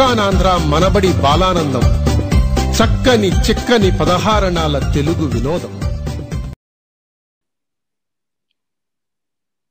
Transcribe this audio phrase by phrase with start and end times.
[0.00, 1.80] సిలికానాంధ్ర మనబడి బాలానందం.
[2.76, 5.80] చక్కని చిక్కని పదహారణాల తెలుగు వినోదం.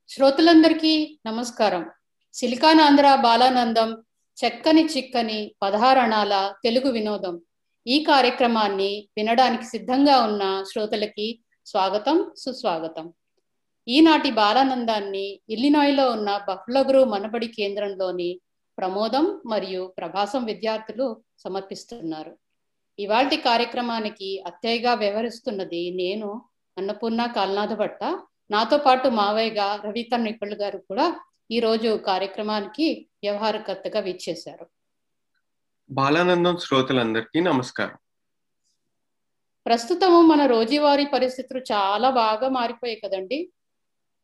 [0.08, 1.90] శ్రోతలందరికీ నమస్కారం.
[2.32, 3.96] సిలికానాంధ్ర బాలానందం
[4.46, 7.40] చక్కని చిక్కని పదహారణాల తెలుగు వినోదం.
[7.86, 13.12] ఈ కార్యక్రమాన్ని వినడానికి సిద్ధంగా ఉన్న శ్రోతలకి స్వాగతం సుస్వాగతం.
[13.88, 18.40] ఈనాటి బాలానందాన్ని ఇల్లినాయ్లో ఉన్న బఫ్లగ్రూ మనబడి కేంద్రంలోని
[18.80, 22.38] ప్రమోదం మరియు ప్రభాసం విద్యార్థులు సమర్పిస్తున్నారు.
[22.98, 26.42] ఇవాల్టి కార్యక్రమానికి అత్తయ్యగా వ్యవహరిస్తున్నది నేను
[26.78, 28.04] అన్నపూర్ణ కాల్నాథ భట్ట.
[28.50, 31.20] నాతో పాటు మావయ్యగా రవిత నిపుణులు గారు కూడా
[31.50, 34.66] ఈ రోజు కార్యక్రమానికి వ్యవహారకర్తగా విచ్చేశారు.
[35.90, 37.96] బాలానందం శ్రోతలందరికీ నమస్కారం.
[39.66, 43.52] ప్రస్తుతము మన రోజువారీ పరిస్థితులు చాలా బాగా మారిపోయాయి కదండి.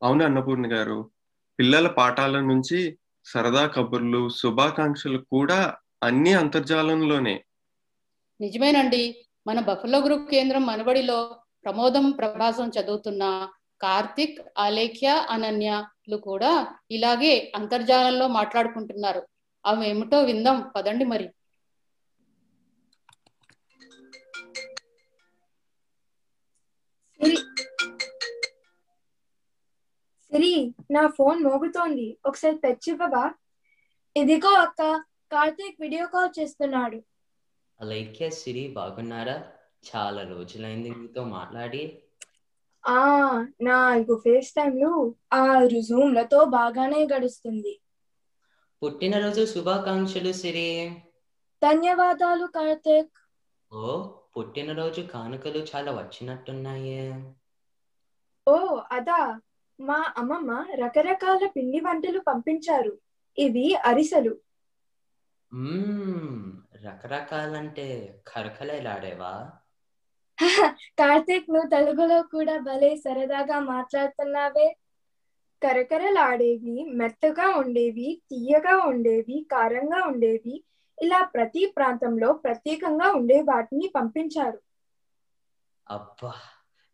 [0.03, 1.11] అవును అన్నపూర్ణ గారు.
[1.59, 7.45] పిల్లల పాఠాల నుంచి సరదా కబుర్లు శుభాకాంక్షలు కూడా అన్ని అంతర్జాలంలోనే.
[8.41, 9.27] నిజమేనండి.
[9.47, 13.49] మన బఫలో గ్రూప్ కేంద్రం మనబడిలో ప్రమోదం ప్రభాసం చదువుతున్న
[13.83, 19.29] కార్తిక్ అలేఖ్య అనన్యలు కూడా ఇలాగే అంతర్జాలంలో మాట్లాడుకుంటున్నారు.
[19.67, 20.71] అవి ఏమిటో విందాం.
[20.77, 21.31] పదండి మరి.
[30.37, 32.19] సిరి నా ఫోన్ మోగుతోంది.
[32.27, 33.35] ఒకసారి తెచ్చివ్వవా
[34.17, 37.03] ఇదిగో అక్క కార్తీక్ వీడియో కాల్ చేస్తున్నాడు.
[37.81, 39.53] అలైక్య సిరి బాగున్నారా?
[39.87, 42.03] చాలా రోజులైంది మీతో మాట్లాడి.
[42.87, 47.81] ఆ నాలుగు ఫేస్ టైంలు ఆరు జూమ్లతో బాగానే గడుస్తుంది.
[48.83, 51.01] పుట్టినరోజు శుభాకాంక్షలు సిరి.
[51.65, 53.17] ధన్యవాదాలు కార్తీక్.
[53.73, 57.33] ఓ పుట్టినరోజు కానుకలు చాలా వచ్చినట్టున్నాయే.
[58.49, 59.41] ఓ అదా?
[59.81, 62.99] మా అమ్మమ్మ రకరకాల పిండి వంటలు పంపించారు.
[63.39, 64.39] ఇవి అరిసెలు.
[65.53, 66.53] మ్మ్,
[66.85, 67.87] రకరకాలంటే
[68.29, 69.33] కరకలేలాడేవా
[70.99, 74.77] కార్తీక్ నువ్వు తెలుగులో కూడా భలే సరదాగా మాట్లాడుతున్నావే.
[75.63, 80.65] కరకరలాడేవి మెత్తగా ఉండేవి తీయగా ఉండేవి కారంగా ఉండేవి
[81.03, 84.61] ఇలా ప్రతి ప్రాంతంలో ప్రత్యేకంగా ఉండే వాటిని పంపించారు.
[85.87, 86.33] అబ్బా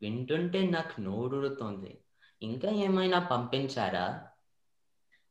[0.02, 1.92] వింటుంటే నాకు నోరుడుతోంది
[2.42, 4.06] ఇంకా ఏమైనా పంపించారా?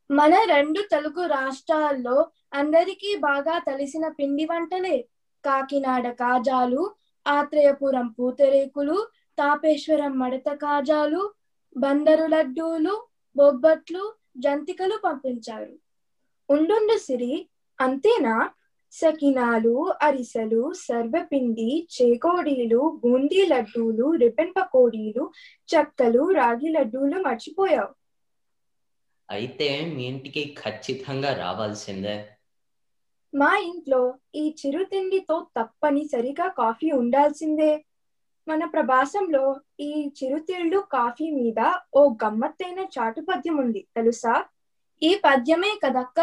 [0.10, 2.16] మన రెండు తెలుగు రాష్ట్రాల్లో
[2.54, 4.98] అందరికీ బాగా తెలిసిన పిండి వంటలే.
[5.44, 6.82] కాకినాడ కాజాలు
[7.26, 8.98] ఆత్రేయపురం పూతరేకులు
[9.38, 11.22] తాపేశ్వరం మడత కాజాలు
[11.76, 12.96] బందరు లడ్డూలు
[13.36, 14.04] బొబ్బట్లు
[14.38, 15.74] జంతికలు పంపించారు.
[16.50, 17.34] ఉండుండు సిరి
[17.80, 18.36] అంతేనా?
[18.92, 25.32] సకినాలు అరిసెలు సర్వపిండి చేకోడీలు బూందీ లడ్డూలు రిబ్బన్ పకోడీలు
[25.76, 27.96] చెక్కలు రాగి లడ్డూలు మర్చిపోయావు.
[29.30, 32.30] అయితే మీ ఇంటికి ఖచ్చితంగా రావాల్సిందే.
[33.36, 37.86] మా ఇంట్లో ఈ చిరుతిండితో తప్పనిసరిగా కాఫీ ఉండాల్సిందే.
[38.48, 43.88] మన ప్రభాసంలో ఈ చిరుతిళ్ళు కాఫీ మీద ఓ గమ్మత్తైన చాటు పద్యం ఉంది.
[43.96, 44.46] తెలుసా?
[45.04, 46.20] ఈ పద్యమే కదక్క?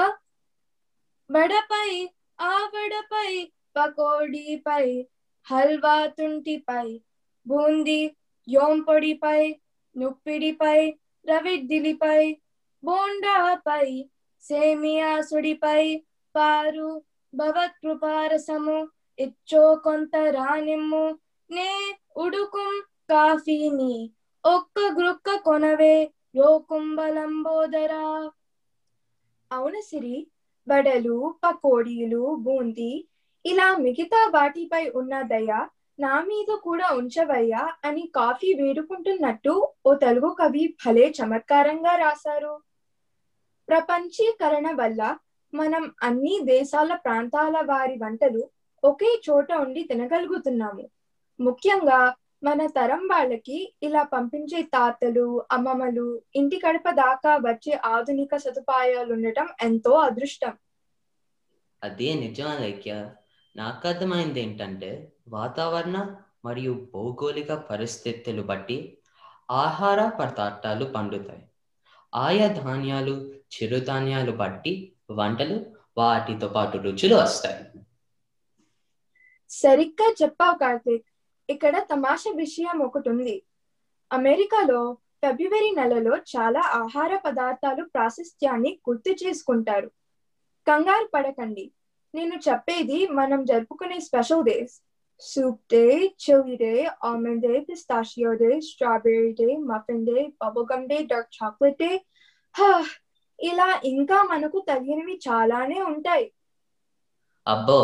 [1.30, 3.30] వడపై ఆవడపై
[3.76, 4.84] పకోడీపై
[5.46, 6.86] హల్వా తుంటిపై
[7.46, 8.00] బూందీ
[8.48, 9.40] యోంపొడిపై
[9.96, 10.78] నుప్పిడిపై
[11.24, 12.20] రవిడ్డిలిపై
[12.82, 13.86] బోండాపై
[14.44, 15.82] సేమియా సుడిపై
[16.34, 16.88] పారు
[17.32, 18.76] భవత్కృపారసము
[19.18, 21.04] ఇచ్చో కొంత రానిమ్ము
[21.50, 21.70] నే
[22.16, 22.72] ఉడుకుం
[23.10, 23.94] కాఫీని
[24.44, 25.96] ఒక్క గ్రుక్క కొనవే
[26.34, 28.04] యోకుంబలంబోదరా
[29.50, 30.16] అవును సిరి?
[30.70, 32.92] వడలు పకోడీలు బూందీ
[33.44, 35.50] ఇలా మిగతా వాటిపై ఉన్న దయ
[35.98, 39.54] నా మీద కూడా ఉంచవయ్యా అని కాఫీ వేడుకుంటున్నట్టు
[39.86, 42.52] ఓ తెలుగు కవి భలే చమత్కారంగా రాశారు.
[43.68, 45.00] ప్రపంచీకరణ వల్ల
[45.52, 48.42] మనం అన్ని దేశాల ప్రాంతాల వారి వంటలు
[48.82, 50.84] ఒకే చోట ఉండి తినగలుగుతున్నాము.
[51.40, 52.00] ముఖ్యంగా
[52.42, 59.94] మన తరం వాళ్ళకి ఇలా పంపించే తాతలు అమ్మమ్మలు ఇంటి గడప దాకా వచ్చే ఆధునిక సదుపాయాలు ఉండటం ఎంతో
[60.00, 60.54] అదృష్టం.
[61.82, 62.92] అదే నిజం అలైక్య
[63.56, 64.90] నాకు అర్థమైంది ఏంటంటే
[65.28, 65.98] వాతావరణ
[66.44, 68.78] మరియు భౌగోళిక పరిస్థితులు బట్టి
[69.58, 71.44] ఆహార పదార్థాలు పండుతాయి.
[72.12, 73.14] ఆయా ధాన్యాలు
[73.54, 74.74] చిరుధాన్యాలు బట్టి
[75.12, 75.58] వంటలు
[75.96, 77.62] వాటితో పాటు రుచులు వస్తాయి.
[79.50, 81.07] సరిగ్గా చెప్పావు కార్తీక్.
[81.48, 83.36] ఇక్కడ తమాషా విషయం ఒకటి ఉంది.
[84.10, 84.80] అమెరికాలో
[85.22, 89.88] ఫిబ్రవరి నెలలో చాలా ఆహార పదార్థాలు ప్రాశస్త్యాన్ని గుర్తు చేసుకుంటారు.
[90.66, 91.64] కంగారు పడకండి.
[92.14, 94.74] నేను చెప్పేది మనం జరుపుకునే స్పెషల్ డేస్.
[95.20, 95.84] సూప్ డే
[96.24, 96.72] చెవి day
[97.04, 101.90] almond day pistachio day strawberry day muffin day bubblegum day dark chocolate day.
[103.38, 106.26] ఇలా ఇంకా మనకు తగినవి చాలానే ఉంటాయి.
[107.46, 107.80] అబ్బో!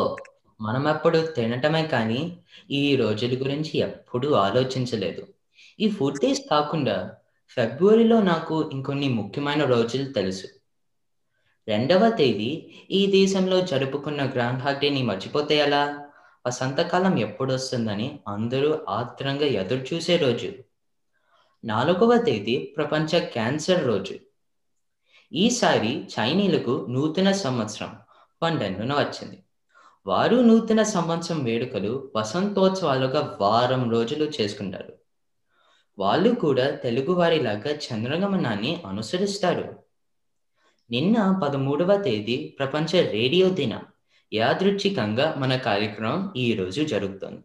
[0.61, 2.37] మనం అప్పుడు తినటమే కానీ
[2.71, 5.27] ఈ రోజుల గురించి ఎప్పుడూ ఆలోచించలేదు.
[5.81, 7.13] ఈ ఫుడ్ డేస్ కాకుండా
[7.49, 10.47] ఫిబ్రవరిలో నాకు ఇంకొన్ని ముఖ్యమైన రోజులు తెలుసు.
[11.69, 16.09] రెండవ తేదీ ఈ దేశంలో జరుపుకున్న గ్రాండ్ హార్డేని మర్చిపోతే ఎలా?
[16.47, 20.53] వసంతకాలం ఎప్పుడు వస్తుందని అందరూ ఆత్రంగా ఎదురు చూసే రోజు.
[21.65, 24.15] నాలుగవ తేదీ ప్రపంచ క్యాన్సర్ రోజు.
[25.33, 27.97] ఈసారి చైనీలకు నూతన సంవత్సరం
[28.43, 29.44] పన్నెండున వచ్చింది.
[30.07, 34.93] వారు నూతన సంవత్సరం వేడుకలు వసంతోత్సవాలుగా వారం రోజులు చేసుకుంటారు.
[35.99, 39.75] వాళ్ళు కూడా తెలుగువారిలాగా చంద్రగమనాన్ని అనుసరిస్తారు.
[40.91, 43.83] నిన్న పదమూడవ తేదీ ప్రపంచ రేడియో దినం.
[44.35, 47.41] యాదృచ్ఛికంగా మన కార్యక్రమం ఈ రోజు జరుగుతుంది.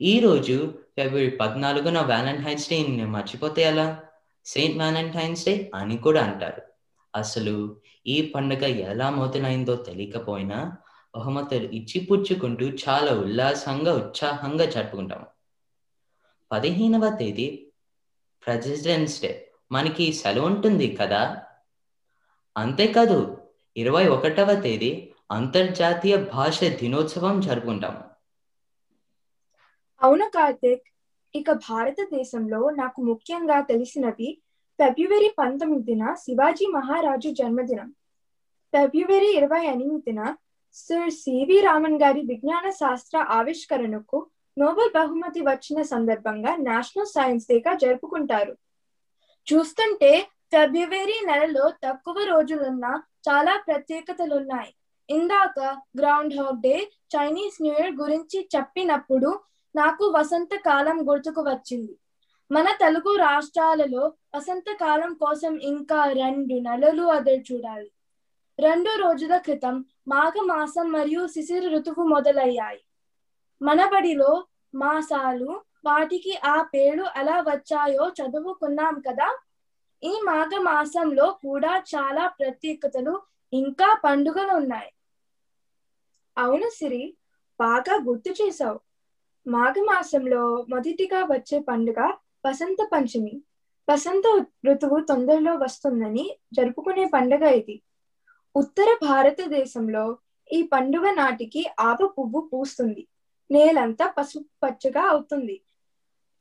[0.00, 4.00] ఈ రోజు ఫిబ్రవరి పద్నాలుగున వ్యాలంటైన్స్ డే మర్చిపోతే ఎలా?
[4.44, 6.62] సెయింట్ వ్యాలంటైన్స్ డే అని కూడా అంటారు.
[7.14, 10.72] అసలు ఈ పండుగ ఎలా మొదలైందో తెలియకపోయినా
[11.16, 15.26] బహుమతులు ఇచ్చి పుచ్చుకుంటూ చాలా ఉల్లాసంగా ఉత్సాహంగా జరుపుకుంటాము.
[16.52, 17.72] పదిహేనవ తేదీ
[18.46, 21.42] ప్రెసిడెంట్స్ డే మనకి సెలవు ఉంటుంది కదా?
[22.56, 23.38] అంతేకాదు
[23.76, 28.04] ఇరవై ఒకటవ తేదీ అంతర్జాతీయ భాష దినోత్సవం జరుపుకుంటాము.
[30.02, 30.82] అవును కార్తిక్.
[31.34, 34.42] ఇక భారతదేశంలో నాకు ముఖ్యంగా తెలిసినవి
[34.80, 37.94] ఫిబ్రవరి పంతొమ్మిదిన శివాజీ మహారాజు జన్మదినం.
[38.86, 40.36] ఫిబ్రవరి ఇరవై ఎనిమిదిన
[40.74, 44.26] సర్ సివి రామన్ గారి విజ్ఞాన శాస్త్ర ఆవిష్కరణకు
[44.58, 48.54] నోబెల్ బహుమతి వచ్చిన సందర్భంగా నేషనల్ సైన్స్ డేగా జరుపుకుంటారు.
[49.46, 54.74] చూస్తుంటే ఫిబ్రవరి నెలలో తక్కువ రోజులున్న చాలా ప్రత్యేకతలున్నాయి.
[55.08, 55.58] ఇందాక
[56.40, 59.40] groundhog day Chinese new year గురించి చెప్పినప్పుడు
[59.74, 61.94] నాకు వసంత కాలం గుర్తుకు వచ్చింది.
[62.50, 67.88] మన తెలుగు రాష్ట్రాలలో వసంతకాలం కోసం ఇంకా రెండు నెలలు అదే చూడాలి.
[68.60, 72.80] రెండు రోజుల క్రితం మాఘ మాసం మరియు శిశిర ఋతువు మొదలయ్యాయి.
[73.62, 79.28] మనబడిలో మాసాలు వాటికి ఆ పేర్లు ఎలా వచ్చాయో చదువుకున్నాం కదా?
[80.02, 84.90] ఈ మాఘ మాసంలో కూడా చాలా ప్రత్యేకతలు ఇంకా పండుగలు ఉన్నాయి
[86.38, 87.16] అవును సిరి
[87.60, 88.80] బాగా గుర్తు చేశావు.
[89.46, 92.00] మాఘమాసంలో మొదటిగా వచ్చే పండుగ
[92.46, 93.42] వసంత పంచమి.
[93.90, 97.82] వసంత ఋతువు తొందరలో వస్తుందని జరుపుకునే పండుగ ఇది.
[98.56, 100.18] ఉత్తర భారతదేశంలో
[100.52, 103.08] ఈ పండుగ నాటికి ఆవ పువ్వు పూస్తుంది.
[103.50, 105.62] నేలంతా పసుపు పచ్చగా అవుతుంది.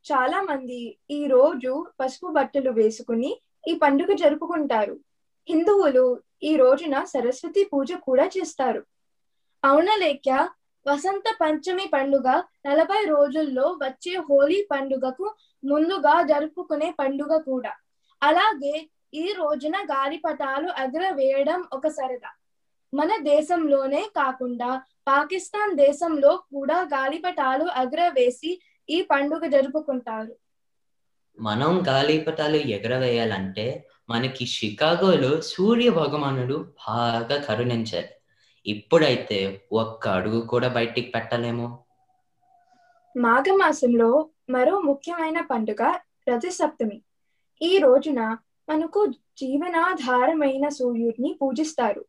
[0.06, 5.00] చాలా మంది ఈ రోజు పసుపు బట్టలు వేసుకుని ఈ పండుగ జరుపుకుంటారు.
[5.50, 8.82] హిందువులు ఈ రోజున సరస్వతి పూజ కూడా చేస్తారు.
[9.64, 10.50] అవునలేఖ్య
[10.88, 17.74] వసంత పంచమి పండుగ నలభై రోజుల్లో వచ్చే హోలీ పండుగకు ముందుగా జరుపుకునే పండుగ కూడా.
[18.22, 22.32] అలాగే ఈ రోజున గాలిపటాలు ఎగరవేయడం ఒక సరదా.
[22.94, 30.36] మన దేశంలోనే కాకుండా పాకిస్తాన్ దేశంలో కూడా గాలిపటాలు ఎగరవేసి ఈ పండుగ జరుపుకుంటారు.
[31.40, 38.14] మనం గాలిపటాలు ఎగరవేయాలంటే మనకి షికాగోలో సూర్య భగవానుడు బాగా కరుణించారు
[38.66, 39.40] ఇప్పుడైతే
[39.72, 41.68] ఒక్క అడుగు కూడా బయటికి పెట్టలేము.
[43.18, 45.84] మాఘమాసంలో మరో ముఖ్యమైన పండుగ
[46.30, 47.02] రథసప్తమి.
[47.62, 48.38] ఈ రోజున
[48.70, 52.06] మనకు జీవనాధారమైన సూర్యుడిని పూజిస్తారు.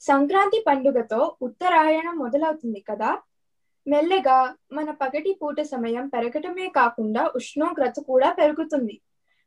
[0.00, 3.18] సంక్రాంతి పండుగతో ఉత్తరాయణం మొదలవుతుంది కదా?
[3.86, 9.00] మెల్లగా మన పగటి పూట సమయం పెరగటమే కాకుండా ఉష్ణోగ్రత కూడా పెరుగుతుంది.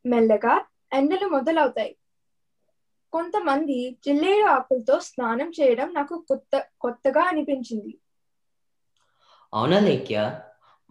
[0.06, 1.96] మెల్లగా ఎండలు మొదలవుతాయి.
[3.14, 7.98] కొంతమంది జిల్లేడు ఆకులతో స్నానం చేయడం నాకు కొత్త కొత్తగా అనిపించింది.
[9.54, 10.40] అవునలేక్య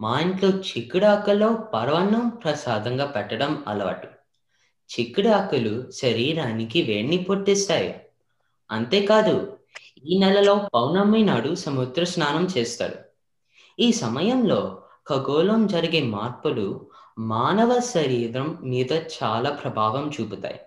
[0.01, 4.14] మా ఇంట్లో చిక్కుడు ఆకుల్లో పర్వన్నం ప్రసాదంగా పెట్టడం అలవాటు.
[4.89, 8.01] చిక్కుడు ఆకులు శరీరానికి వేడిని పుట్టిస్తాయి.
[8.71, 9.57] అంతేకాదు
[10.05, 12.95] ఈ నెలలో పౌర్ణమి నాడు సముద్ర స్నానం చేస్తారు.
[13.79, 16.89] ఈ సమయంలో ఖగోళం జరిగే మార్పులు
[17.19, 20.59] మానవ శరీరం మీద చాలా ప్రభావం చూపుతాయి.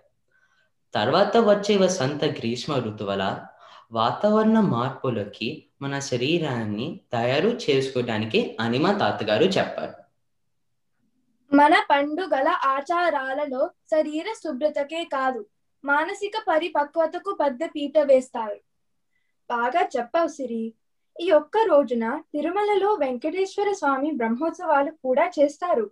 [0.93, 3.39] తర్వాత వచ్చే వసంత గ్రీష్మ ఋతువుల
[3.91, 10.08] వాతావరణ మార్పులకి మన శరీరాన్ని తయారు చేసుకోవడానికి అని తాతగారు చెప్పారు.
[11.51, 15.45] మన పండుగల ఆచారాలలో శరీర శుభ్రతకే కాదు
[15.83, 18.59] మానసిక పరిపక్వతకు పెద్ద పీట వేస్తారు
[19.49, 20.73] బాగా చెప్పావు సిరి.
[21.19, 25.91] ఈ ఒక్క రోజున తిరుమలలో వెంకటేశ్వర స్వామి బ్రహ్మోత్సవాలు కూడా చేస్తారు.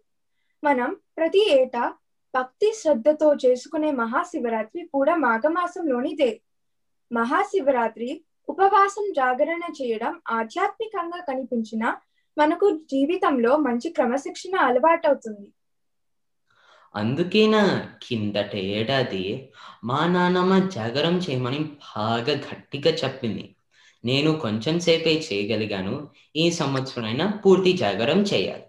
[0.64, 1.94] మనం ప్రతి ఏటా
[2.34, 6.42] భక్తి శ్రద్ధతో చేసుకునే మహాశివరాత్రి కూడా మాఘమాసంలోనిదే.
[7.12, 8.10] మహాశివరాత్రి
[8.50, 11.84] ఉపవాసం జాగరణ చేయడం ఆధ్యాత్మికంగా కనిపించిన
[12.38, 15.53] మనకు జీవితంలో మంచి క్రమశిక్షణ అలవాటవుతుంది.
[16.96, 19.53] అందుకేనా కిందట ఏడాది
[19.84, 23.56] మా నాన్నమ్మ జాగరం చేయమని బాగా గట్టిగా చెప్పింది.
[24.06, 26.10] నేను కొంచెం సేపే చేయగలిగాను.
[26.36, 28.63] ఈ సంవత్సరైనా పూర్తి జాగరం చేయాలి.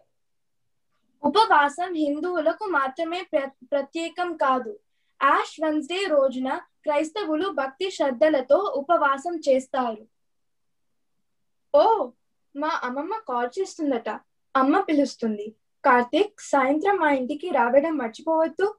[1.22, 4.78] ఉపవాసం హిందువులకు మాత్రమే ప్ర- ప్రత్యేకం కాదు.
[5.25, 10.06] యాష్ వెన్స్డే రోజున క్రైస్తవులు భక్తి శ్రద్ధలతో ఉపవాసం చేస్తారు.
[11.75, 12.10] ఓ
[12.58, 14.08] మా అమ్మమ్మ కాల్ చేస్తుందట.
[14.56, 15.54] అమ్మ పిలుస్తుంది.
[15.84, 18.74] కార్తీక్ సాయంత్రం మా ఇంటికి రావడం మర్చిపోవద్దు.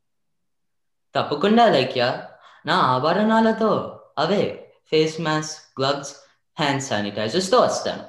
[1.16, 2.28] తప్పకుండా లైక్య.
[2.66, 3.72] నా ఆభరణాలతో
[4.18, 6.16] అవే ఫేస్ మాస్క్ గ్లవ్స్
[6.60, 8.04] హ్యాండ్ శానిటైజర్స్తో వస్తాను.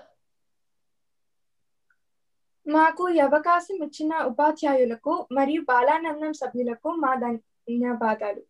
[2.67, 8.43] మాకు అవకాశం ఇచ్చిన ఉపాధ్యాయులకు మరియు బాలానందం సభ్యులకు మా ధన్యవాదాలు.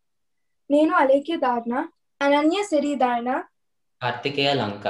[0.71, 1.87] నేను అలేఖ్య ధారణ
[2.23, 3.43] అనన్య సిరిధారణ
[4.03, 4.87] కార్తికేయ లంక.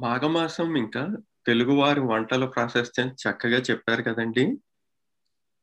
[0.00, 1.08] మాఘమాసం ఇంకా
[1.46, 4.56] తెలుగువారి వంటల ప్రాశస్త్యం చక్కగా చెప్పారు కదండి.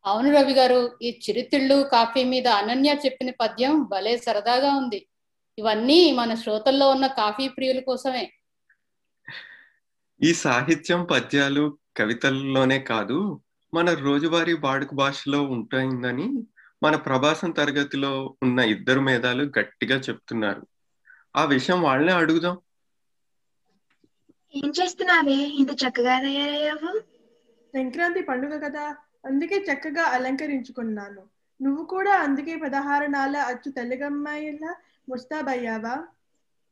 [0.06, 5.08] అవును రవి గారు ఈ చిరుతిళ్ళు కాఫీ మీద అనన్య చెప్పిన పద్యం భలే సరదాగా ఉంది.
[5.60, 8.34] ఇవన్నీ మన శ్రోతల్లో ఉన్న కాఫీ ప్రియుల కోసమే.
[10.24, 13.42] ఈ సాహిత్యం పద్యాలు కవితల్లోనే కాదు
[13.74, 16.30] మన రోజువారీ వాడుక భాషలో ఉంటుందని
[16.84, 20.68] మన ప్రభాసం తరగతిలో ఉన్న ఇద్దరు మేధాలు గట్టిగా చెప్తున్నారు.
[21.36, 22.60] ఆ విషయం వాళ్ళనే అడుగుదాం.
[24.54, 25.38] ఏం చేస్తున్నావే?
[25.60, 26.92] ఇంత చక్కగా తయారయ్యావు?
[27.74, 28.84] సంక్రాంతి పండుగ కదా.
[29.26, 31.24] అందుకే చక్కగా అలంకరించుకున్నాను.
[31.60, 34.74] నువ్వు కూడా అందుకే పదహారణాల అచ్చు తెలుగమ్మాయిలా
[35.08, 35.96] ముస్తాబయ్యావా?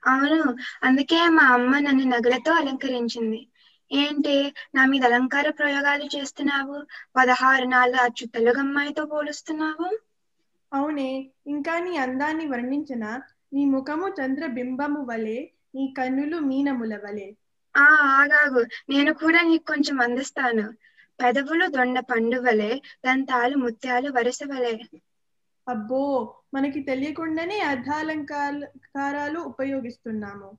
[0.03, 0.37] అవును.
[0.83, 3.39] అందుకే మా అమ్మ నన్ను నగలతో అలంకరించింది.
[3.91, 4.35] ఏంటి?
[4.75, 6.77] నా మీద అలంకార ప్రయోగాలు చేస్తున్నావు?
[7.15, 9.89] పదహారు నాళ్ళ అచ్చు తెలుగమ్మాయితో పోలుస్తున్నావు?
[10.71, 11.07] అవునే.
[11.53, 13.03] ఇంకా నీ అందాన్ని వర్ణించిన
[13.53, 15.37] నీ ముఖము చంద్రబింబము వలె
[15.75, 17.27] నీ కన్నులు మీనముల వలె
[17.75, 18.61] ఆ ఆగాగు.
[18.89, 20.65] నేను కూడా నీకు కొంచెం అందిస్తాను.
[21.19, 22.71] పెదవులు దొండ పండు వలె
[23.03, 24.75] దంతాలు ముత్యాలు వరుస వలె
[25.67, 25.99] అబ్బో
[26.55, 28.61] మనకి తెలియకుండానే అర్ధాలంకారాలు
[29.51, 30.51] ఉపయోగిస్తున్నాము.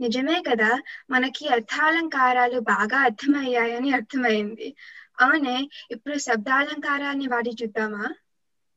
[0.00, 0.68] నిజమే కదా
[1.10, 4.68] మనకి అర్థాలంకారాలు బాగా అర్థమయ్యాయని అర్థమైంది.
[5.18, 5.56] అవునే
[5.94, 8.06] ఇప్పుడు శబ్దాలంకారాన్ని వాడి చూద్దామా?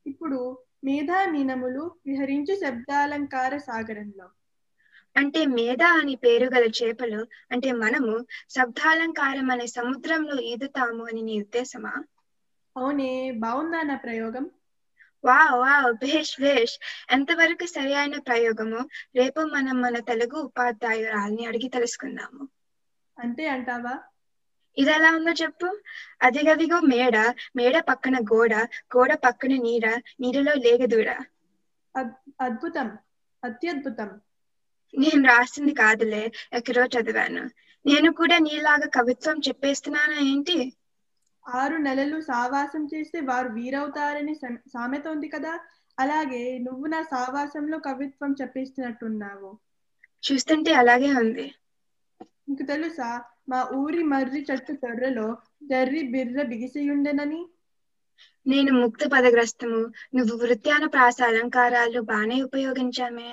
[0.06, 0.38] ఇప్పుడు
[0.84, 4.28] మేధా మీనములు విహరించు శబ్దాలంకార సాగరంలో.
[5.16, 7.20] అంటే మేధ అని పేరు గల చేపలు
[7.52, 8.14] అంటే మనము
[8.50, 11.94] శబ్దాలంకారం అనే సముద్రంలో ఈదుతాము అని నీ ఉద్దేశమా?
[12.76, 13.08] అవునే
[13.40, 14.44] బాగుందా నా ప్రయోగం?
[15.24, 16.74] వావ్ వావ్ భేష్ భేష్
[17.10, 18.80] ఎంతవరకు సరి అయిన ప్రయోగము
[19.14, 22.42] రేపు మనం మన తెలుగు ఉపాధ్యాయురాల్ని అడిగి తెలుసుకుందాము.
[23.16, 23.94] అంతే అంటావా?
[24.76, 25.68] ఇది ఎలా ఉందో చెప్పు.
[26.22, 27.16] అదిగదిగో మేడ
[27.56, 28.52] మేడ పక్కన గోడ
[28.94, 29.84] గోడ పక్కన నీడ
[30.20, 31.08] నీడలో లేగదూడ.
[32.40, 32.88] అద్భుతం
[33.42, 34.10] అత్యద్భుతం.
[34.94, 36.22] నేను రాసింది కాదులే
[36.52, 37.44] ఎక్కడో చదివాను.
[37.84, 40.58] నేను కూడా నీలాగా కవిత్వం చెప్పేస్తున్నానా ఏంటి?
[41.44, 44.34] ఆరు నెలలు సావాసం చేస్తే వారు వీరవుతారని
[44.68, 45.52] సామెత ఉంది కదా.
[45.98, 49.52] అలాగే నువ్వు నా సావాసంలో కవిత్వం చెప్పిస్తున్నట్టున్నావు.
[50.22, 51.46] చూస్తుంటే అలాగే ఉంది.
[52.46, 53.08] నీకు తెలుసా
[53.50, 55.26] మా ఊరి మర్రి చెట్టు తొర్రలో
[55.70, 57.42] జర్రి బిర్ర బిగిసియుండెనని?
[58.46, 59.80] నేను ముక్త పదగ్రస్తము
[60.14, 63.30] నువ్వు వృత్యాన ప్రాస అలంకారాలు బానే ఉపయోగించామే.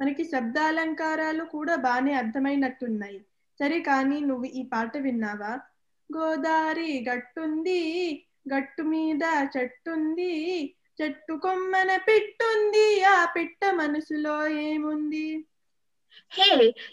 [0.00, 3.18] మనకి శబ్దాలంకారాలు కూడా బాగానే అర్థమైనట్టున్నాయి.
[3.60, 5.52] సరే కానీ నువ్వు ఈ పాట విన్నావా?
[6.10, 7.80] గోదారి గట్టుంది
[8.52, 9.24] గట్టు మీద
[9.56, 10.32] చెట్టుంది
[10.98, 15.26] చెట్టు కొమ్మన పిట్టుంది ఆ పిట్ట మనసులో ఏముంది?
[16.32, 16.46] హే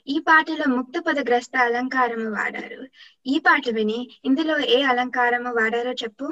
[0.07, 2.81] ఈ పాటలో ముక్త పదగ్రస్త అలంకారము వాడారు.
[3.25, 6.27] ఈ పాట విని ఇందులో ఏ అలంకారము వాడారో చెప్పు.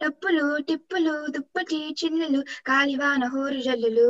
[0.00, 4.08] టప్పులు టిప్పులు దుప్పటి చిల్లులు కాలివాన హోరు జల్లులు.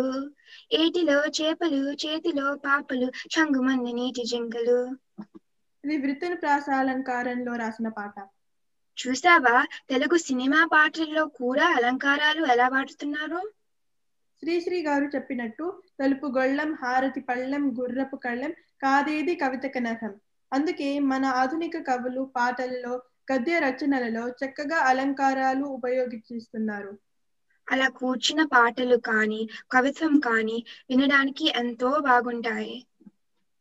[0.70, 4.78] ఏటిలో చేపలు చేతిలో పాపలు చంగుమంది నీటి జింకలు
[5.84, 8.14] ఇది వృత్తిని ప్రాసాలంకారంలో రాసిన పాట.
[8.98, 9.56] చూసావా
[9.88, 13.40] తెలుగు సినిమా పాటల్లో కూడా అలంకారాలు ఎలా వాడుతున్నారు
[14.42, 15.66] శ్రీశ్రీ గారు చెప్పినట్టు
[16.00, 20.12] తలుపు గొళ్ళం హారతి పళ్ళెం గుర్రపు కళ్ళెం కాదేది కవిత కనహం
[20.52, 22.94] అందుకే మన ఆధునిక కవులు పాటలలో
[23.32, 26.92] గద్య రచనలలో చక్కగా అలంకారాలు ఉపయోగిస్తున్నారు.
[27.68, 30.58] అలా కూర్చున్న పాటలు కానీ కవిత్వం కానీ
[30.90, 32.76] వినడానికి ఎంతో బాగుంటాయి.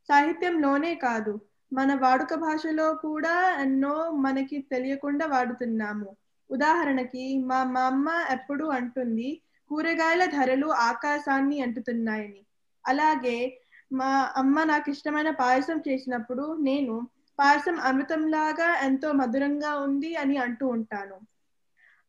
[0.10, 1.34] సాహిత్యంలోనే కాదు
[1.72, 6.10] మన వాడుక భాషలో కూడా ఎన్నో మనకి తెలియకుండా వాడుతున్నాము.
[6.50, 9.30] ఉదాహరణకి మా మా అమ్మ ఎప్పుడు అంటుంది
[9.72, 12.42] కూరగాయల ధరలు ఆకాశాన్ని అంటుతున్నాయని.
[12.86, 13.38] అలాగే
[13.92, 14.10] మా
[14.42, 16.96] అమ్మ నాకు ఇష్టమైన పాయసం చేసినప్పుడు నేను
[17.40, 21.18] పాయసం అమృతంలాగా ఎంతో మధురంగా ఉంది అని అంటూ ఉంటాను.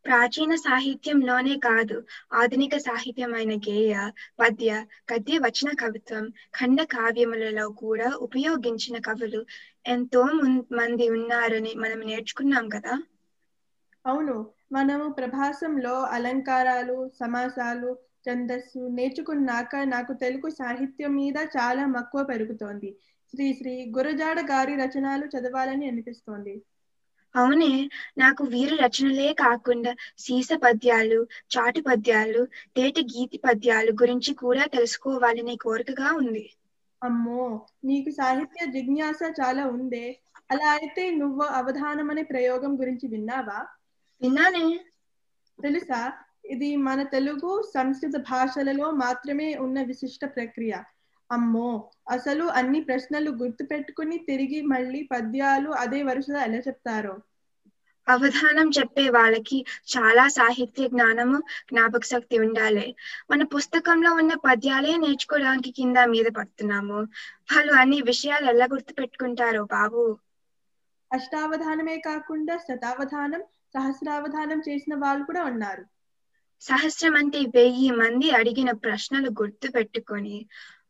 [0.05, 1.97] ప్రాచీన సాహిత్యంలోనే కాదు
[2.41, 3.95] ఆధునిక సాహిత్యమైన గేయ
[4.39, 4.71] పద్య
[5.13, 9.43] గద్య వచన కవిత్వం ఖండ కావ్యములలో కూడా ఉపయోగించిన కవులు
[9.89, 10.23] ఎంతో
[10.79, 12.95] మంది ఉన్నారని మనం నేర్చుకున్నాం కదా?
[14.05, 14.35] అవును.
[14.73, 17.91] మనము ప్రభాసంలో అలంకారాలు సమాసాలు
[18.27, 22.91] ఛందస్సు నేర్చుకున్నాక నాకు తెలుగు సాహిత్యం మీద చాలా మక్కువ పెరుగుతోంది.
[23.35, 26.55] శ్రీ శ్రీ గురజాడ గారి రచనలు చదవాలని అనిపిస్తోంది.
[27.35, 27.71] అవునే
[28.19, 31.21] నాకు వీరు రచనలే కాకుండా సీస పద్యాలు
[31.51, 32.43] చాటు పద్యాలు
[32.77, 36.47] తేటి గీతి పద్యాలు గురించి కూడా తెలుసుకోవాలనే కోరికగా ఉంది.
[37.03, 37.45] అమ్మో
[37.85, 40.05] నీకు సాహిత్య జిజ్ఞాస చాలా ఉందే.
[40.51, 43.59] అలా అయితే నువ్వు అవధానం అనే ప్రయోగం గురించి విన్నావా?
[44.23, 44.65] విన్నానే.
[45.59, 46.01] తెలుసా?
[46.47, 50.73] ఇది మన తెలుగు సంస్కృత భాషలలో మాత్రమే ఉన్న విశిష్ట ప్రక్రియ.
[51.31, 51.69] అమ్మో
[52.11, 57.15] అసలు అన్ని ప్రశ్నలు గుర్తు పెట్టుకుని తిరిగి మళ్ళీ పద్యాలు అదే వరుసలో ఎలా చెప్తారో?
[58.07, 59.59] అవధానం చెప్పే వాళ్ళకి
[59.89, 62.87] చాలా సాహిత్య జ్ఞానము జ్ఞాపక శక్తి ఉండాలి.
[63.31, 67.01] మన పుస్తకంలో ఉన్న పద్యాలే నేర్చుకోవడానికి కింద మీద పడుతున్నాము.
[67.49, 70.05] వాళ్ళు అన్ని విషయాలు ఎలా గుర్తు పెట్టుకుంటారో బాబు.
[71.11, 73.43] అష్టావధానమే కాకుండా శతావధానం
[73.75, 75.85] సహస్రావధానం చేసిన వాళ్ళు కూడా ఉన్నారు.
[76.63, 80.37] సహస్రం అంటే వెయ్యి మంది అడిగిన ప్రశ్నలు గుర్తు పెట్టుకొని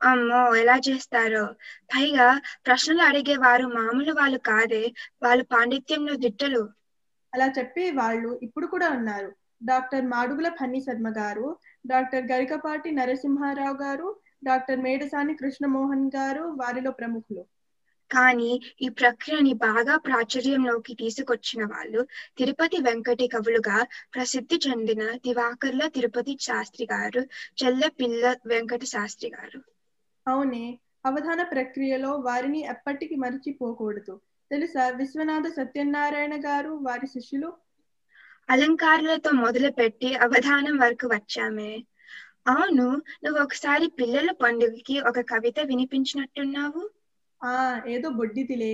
[0.01, 1.43] అమ్మో ఎలా చేస్తారో?
[1.91, 2.29] పైగా
[2.65, 4.83] ప్రశ్నలు అడిగేవారు మామూలు వాళ్ళు కాదే
[5.23, 6.63] వాళ్ళు పాండిత్యంలో దిట్టలు.
[7.33, 9.31] అలా చెప్పే వాళ్ళు ఇప్పుడు కూడా ఉన్నారు.
[9.63, 11.47] డాక్టర్ మాడుగుల ఫన్నీ శర్మ గారు
[11.87, 14.09] డాక్టర్ గరికపాటి నరసింహారావు గారు
[14.45, 17.43] డాక్టర్ మేడసాని కృష్ణమోహన్ గారు వారిలో ప్రముఖులు.
[18.11, 22.01] కానీ ఈ ప్రక్రియని బాగా ప్రాచుర్యంలోకి తీసుకొచ్చిన వాళ్ళు
[22.37, 23.79] తిరుపతి వెంకటి కవులుగా
[24.15, 27.23] ప్రసిద్ధి చెందిన దివాకర్ల తిరుపతి శాస్త్రి గారు
[27.63, 29.61] చెల్లెపిల్ల వెంకట శాస్త్రి గారు.
[30.27, 30.61] అవునే
[31.05, 34.15] అవధాన ప్రక్రియలో వారిని ఎప్పటికీ మరిచిపోకూడదు.
[34.51, 34.87] తెలుసా?
[34.99, 37.51] విశ్వనాథ సత్యనారాయణ గారు వారి శిష్యులు?
[38.49, 41.71] అలంకారాలతో మొదలుపెట్టి అవధానం వరకు వచ్చామే.
[42.49, 42.87] అవును
[43.23, 46.85] నువ్వు ఒకసారి పిల్లల పండుగకి ఒక కవిత వినిపించినట్టున్నావు?
[47.41, 47.55] ఆ
[47.93, 48.73] ఏదో బొడ్డితిలే.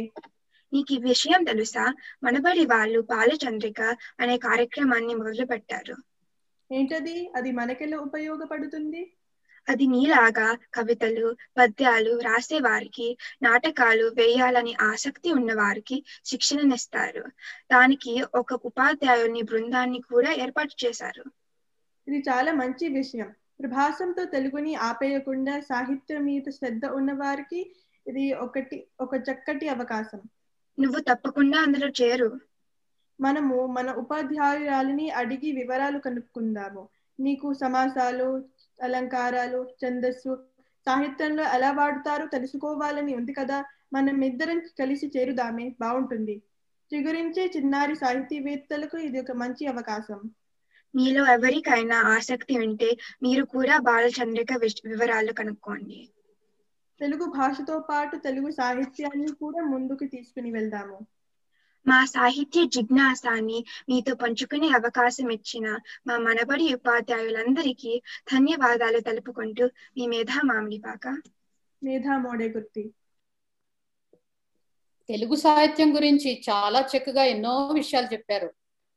[0.72, 1.84] నీకు ఈ విషయం తెలుసా?
[2.22, 3.80] మనబడి వాళ్ళు బాలచంద్రిక
[4.20, 5.96] అనే కార్యక్రమాన్ని మొదలు పెట్టారు
[6.70, 7.14] ఏంటది?
[7.38, 9.02] అది మనకెలా ఉపయోగపడుతుంది?
[9.68, 17.23] అది నీలాగా కవితలు పద్యాలు రాసే వారికి నాటకాలు వేయాలని ఆసక్తి ఉన్న వారికి శిక్షణనిస్తారు
[17.73, 21.25] దానికి ఒక ఉపాధ్యాయుని బృందాన్ని కూడా ఏర్పాటు చేశారు.
[22.09, 23.35] ఇది చాలా మంచి విషయం.
[23.61, 30.20] ప్రభాసంతో తెలుగుని ఆపేయకుండా సాహిత్యం మీద శ్రద్ధ ఉన్న వారికి ఇది ఒకటి ఒక చక్కటి అవకాశం.
[30.81, 32.40] నువ్వు తప్పకుండా అందులో చేరు.
[33.20, 36.88] మనము మన ఉపాధ్యాయురాలిని అడిగి వివరాలు కనుక్కుందాము.
[37.20, 38.44] నీకు సమాసాలు
[38.80, 40.32] అలంకారాలు ఛందస్సు
[40.86, 43.58] సాహిత్యంలో ఎలా వాడుతారో తెలుసుకోవాలని ఉంది కదా.
[43.92, 45.66] మనం ఇద్దరం కలిసి చేరుదామే.
[45.80, 46.36] బాగుంటుంది
[46.90, 50.20] చిగురించే చిన్నారి సాహితీవేత్తలకు ఇది ఒక మంచి అవకాశం.
[50.94, 52.88] మీలో ఎవరికైనా ఆసక్తి ఉంటే
[53.22, 54.52] మీరు కూడా బాలచంద్రిక
[54.84, 55.98] వివరాలు కనుక్కోండి.
[57.00, 60.98] తెలుగు భాషతో పాటు తెలుగు సాహిత్యాన్ని కూడా ముందుకు తీసుకుని వెళ్దాము.
[61.86, 65.66] మా సాహిత్య జిజ్ఞాసాన్ని మీతో పంచుకునే అవకాశం ఇచ్చిన
[66.06, 67.92] మా మనబడి ఉపాధ్యాయులందరికీ
[68.32, 69.66] ధన్యవాదాలు తెలుపుకుంటూ
[69.96, 71.04] మీ మేధా మామిడిపాక
[71.82, 72.84] మేధా మోడే గుర్తి
[75.08, 78.48] తెలుగు సాహిత్యం గురించి చాలా చక్కగా ఎన్నో విషయాలు చెప్పారు.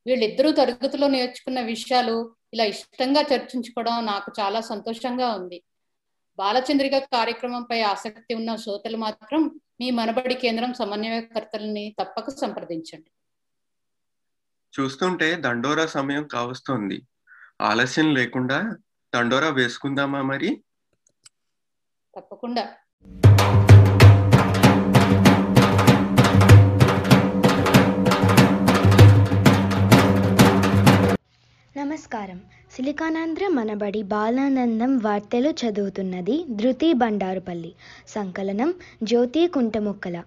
[0.06, 2.16] వీళ్ళిద్దరూ తరగతిలో నేర్చుకున్న విషయాలు
[2.52, 5.58] ఇలా ఇష్టంగా చర్చించుకోవడం నాకు చాలా సంతోషంగా ఉంది.
[6.38, 9.42] బాలచంద్రిక కార్యక్రమంపై ఆసక్తి ఉన్న శ్రోతలు మాత్రం
[9.80, 13.10] మీ మనబడి కేంద్రం సమన్వయకర్తలని తప్పక సంప్రదించండి.
[14.80, 17.06] చూస్తుంటే దండోరా సమయం కావస్తోంది.
[17.60, 18.76] ఆలస్యం లేకుండా
[19.14, 20.64] దండోరా వేసుకుందామా మరి?
[22.16, 22.74] తప్పకుండా.
[31.76, 32.44] నమస్కారం.
[32.76, 37.72] సిలికానాంధ్ర మనబడి బాలానందం వార్తలు చదువుతున్నది ధృతి బండారుపల్లి.
[38.08, 40.22] సంకలనం జ్యోతి కుంటముక్కల.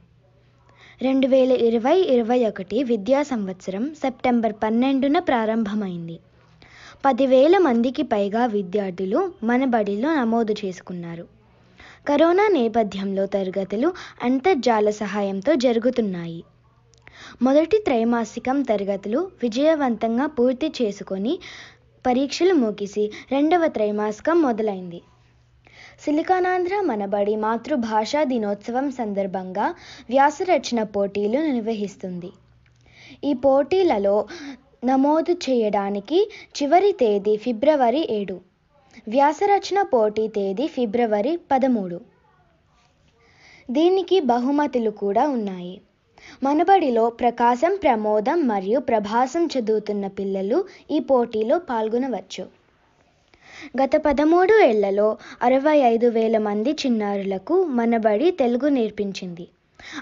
[1.01, 6.19] రెండు వేల ఇరవై ఇరవై ఒకటి విద్యా సంవత్సరం సెప్టెంబర్ పన్నెండున ప్రారంభమైంది.
[7.05, 11.25] పదివేల మందికి పైగా విద్యార్థులు మన బడిలో నమోదు చేసుకున్నారు.
[12.07, 16.43] కరోనా నేపథ్యంలో తరగతులు అంతర్జాల సహాయంతో జరుగుతున్నాయి.
[17.41, 21.39] మొదటి త్రైమాసికం తరగతులు విజయవంతంగా పూర్తి చేసుకొని
[22.07, 24.99] పరీక్షలు ముగిసి రెండవ త్రైమాసికం మొదలైంది.
[26.03, 29.65] సిలికానాంధ్ర మనబడి మాతృభాషా దినోత్సవం సందర్భంగా
[30.09, 32.29] వ్యాసరచన పోటీలు నిర్వహిస్తుంది.
[33.23, 34.15] ఈ పోటీలలో
[34.85, 36.19] నమోదు చేయడానికి
[36.57, 38.37] చివరి తేదీ ఫిబ్రవరి ఏడు
[39.07, 41.99] వ్యాసరచన పోటీ తేదీ ఫిబ్రవరి పదమూడు.
[43.69, 45.75] దీనికి బహుమతులు కూడా ఉన్నాయి.
[46.43, 52.45] మనబడిలో ప్రకాశం ప్రమోదం మరియు ప్రభాసం చదువుతున్న పిల్లలు ఈ పోటీలో పాల్గొనవచ్చు.
[53.81, 59.47] గత పదమూడు ఏళ్ళలో అరవై ఐదు వేల మంది చిన్నారులకు మనబడి తెలుగు నేర్పించింది.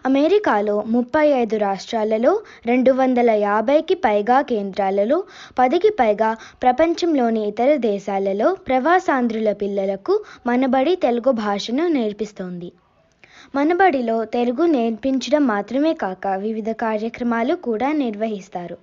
[0.06, 5.24] అమెరికాలో ముప్పై ఐదు రాష్ట్రాలలో రెండు వందల యాభైకి పైగా కేంద్రాలలో
[5.60, 12.72] పదికి పైగా ప్రపంచంలోని ఇతర దేశాలలో ప్రవాసాంధ్రుల పిల్లలకు మనబడి తెలుగు భాషను నేర్పిస్తోంది.
[13.56, 18.78] మనబడిలో తెలుగు నేర్పించడం మాత్రమే కాక వివిధ కార్యక్రమాలు కూడా నిర్వహిస్తారు.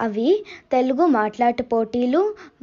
[0.00, 0.26] అవి
[0.72, 2.20] తెలుగు మాట్లాట పోటీలు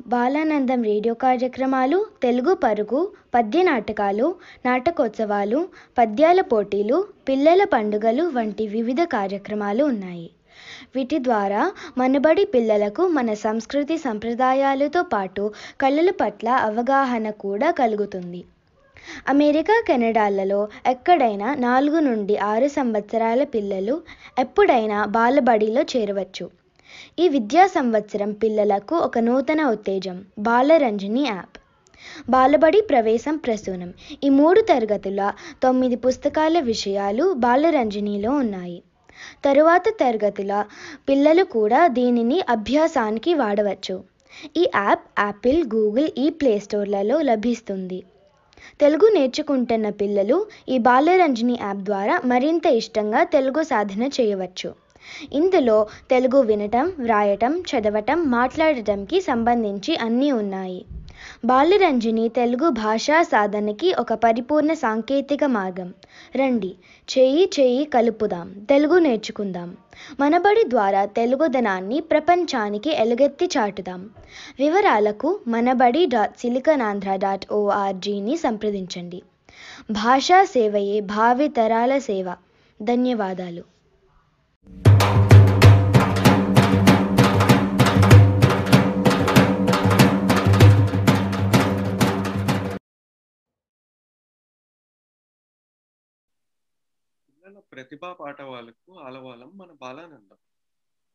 [0.08, 3.02] బాలానందం రేడియో కార్యక్రమాలు తెలుగు పరుగు
[3.36, 4.28] పద్య నాటకాలు
[4.66, 5.60] నాటకోత్సవాలు
[5.98, 10.28] పద్యాల పోటీలు పిల్లల పండుగలు వంటి వివిధ కార్యక్రమాలు ఉన్నాయి.
[10.96, 11.64] వీటి ద్వారా
[11.98, 15.46] మనబడి పిల్లలకు మన సంస్కృతి సంప్రదాయాలతో పాటు
[15.82, 18.42] కళల పట్ల అవగాహన కూడా కలుగుతుంది.
[19.30, 23.96] అమెరికా కెనడాలలో ఎక్కడైనా నాలుగు నుండి ఆరు సంవత్సరాల పిల్లలు
[24.40, 26.46] ఎప్పుడైనా బాలబడిలో చేరవచ్చు.
[27.20, 31.56] ఈ విద్యా సంవత్సరం పిల్లలకు ఒక నూతన ఉత్తేజం బాలరంజని యాప్.
[32.30, 33.90] బాలబడి ప్రవేశం ప్రసూనం.
[34.24, 35.22] ఈ మూడు తరగతుల
[35.62, 38.80] తొమ్మిది పుస్తకాల విషయాలు బాలరంజనిలో ఉన్నాయి.
[39.44, 40.54] తరువాత తరగతుల
[41.10, 43.96] పిల్లలు కూడా దీనిని అభ్యాసానికి వాడవచ్చు.
[44.58, 48.00] ఈ యాప్ యాపిల్ గూగుల్ ఈ ప్లే స్టోర్లలో లభిస్తుంది.
[48.80, 50.36] తెలుగు నేర్చుకుంటున్న పిల్లలు
[50.70, 54.70] ఈ బాలరంజని యాప్ ద్వారా మరింత ఇష్టంగా తెలుగు సాధన చేయవచ్చు.
[55.32, 55.76] ఇందులో
[56.10, 60.80] తెలుగు వినటం వ్రాయటం చదవటం మాట్లాడటంకి సంబంధించి అన్నీ ఉన్నాయి.
[61.46, 65.94] బాలరంజని తెలుగు భాషా సాధనకి ఒక పరిపూర్ణ సాంకేతిక మార్గం.
[66.36, 66.72] రండి
[67.10, 69.78] చేయి చేయి కలుపుదాం తెలుగు నేర్చుకుందాం.
[70.20, 74.10] మనబడి ద్వారా తెలుగుదనాన్ని ప్రపంచానికి ఎలుగెత్తి చాటుదాం.
[74.60, 79.22] వివరాలకు మనబడి డాట్ సిలికనాంధ్ర డాట్ ఓఆర్జీని సంప్రదించండి.
[79.92, 82.36] భాషా సేవయే భావితరాల సేవ.
[82.84, 83.64] ధన్యవాదాలు.
[97.50, 100.38] పిల్లల ప్రతిభా పాఠవాలకు ఆలవాలం మన బాలానందం.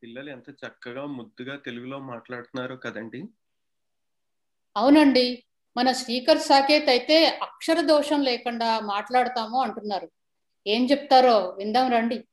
[0.03, 3.21] పిల్లలు ఎంత చక్కగా ముద్దుగా తెలుగులో మాట్లాడుతున్నారో కదండి.
[4.77, 5.45] అవునండి.
[5.77, 10.11] మన శ్రీకర్ సాకేత్ అయితే అక్షర దోషం లేకుండా మాట్లాడతాము అంటున్నారు.
[10.67, 12.27] ఏం చెప్తారో విందాం రండి.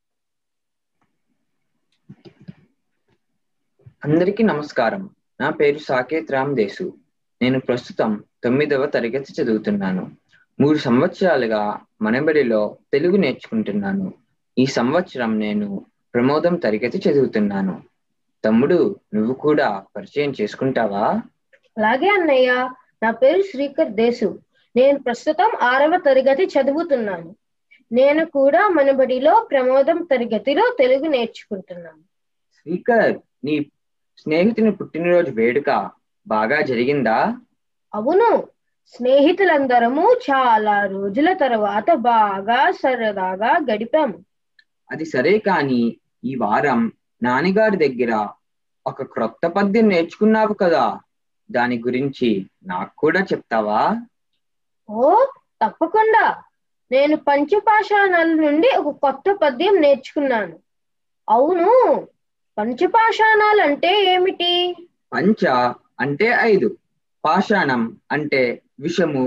[4.05, 5.15] అందరికీ నమస్కారం.
[5.41, 6.99] నా పేరు సాకేత్ రామ్ దేశు
[7.43, 10.17] నేను ప్రస్తుతం తొమ్మిదవ తరగతి చదువుతున్నాను.
[10.61, 14.15] మూడు సంవత్సరాలుగా మనబడిలో తెలుగు నేర్చుకుంటున్నాను.
[14.59, 17.83] ఈ సంవత్సరం నేను ప్రమోదం తరగతి చదువుతున్నాను.
[18.45, 21.09] తమ్ముడు నువ్వు కూడా పరిచయం చేసుకుంటావా?
[21.79, 22.71] అలాగే అన్నయ్య.
[23.03, 24.39] నా పేరు శ్రీకర్ దేశు
[24.77, 27.37] నేను ప్రస్తుతం ఆరవ తరగతి చదువుతున్నాను.
[27.93, 31.99] నేను కూడా మనబడిలో ప్రమోదం తరగతిలో తెలుగు నేర్చుకుంటున్నాను.
[32.63, 33.67] శ్రీకర్ నీ
[34.19, 35.91] స్నేహితుని పుట్టినరోజు వేడుక
[36.27, 37.37] బాగా జరిగిందా?
[37.95, 38.49] అవును.
[38.95, 44.25] స్నేహితులందరము చాలా రోజుల తర్వాత బాగా సరదాగా గడిపాము.
[44.91, 48.29] అది సరే కాని ఈ వారం నాన్నగారి దగ్గర
[48.87, 51.01] ఒక క్రొత్త పద్యం నేర్చుకున్నావు కదా
[51.51, 53.97] దాని గురించి నాకు కూడా చెప్తావా?
[54.91, 55.25] ఓ
[55.63, 56.43] తప్పకుండా.
[56.93, 60.59] నేను పంచపాషాణాల నుండి ఒక కొత్త పద్యం నేర్చుకున్నాను.
[61.29, 62.07] అవును
[62.59, 64.77] పంచపాషాణాలు అంటే ఏమిటి?
[65.13, 66.77] పంచ అంటే ఐదు.
[67.25, 68.43] పాషాణం అంటే
[68.81, 69.25] విషము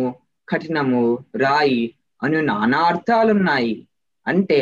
[0.48, 1.04] కఠినము
[1.36, 1.84] రాయి
[2.24, 3.76] అను నానా అర్థాలున్నాయి.
[4.28, 4.60] అంటే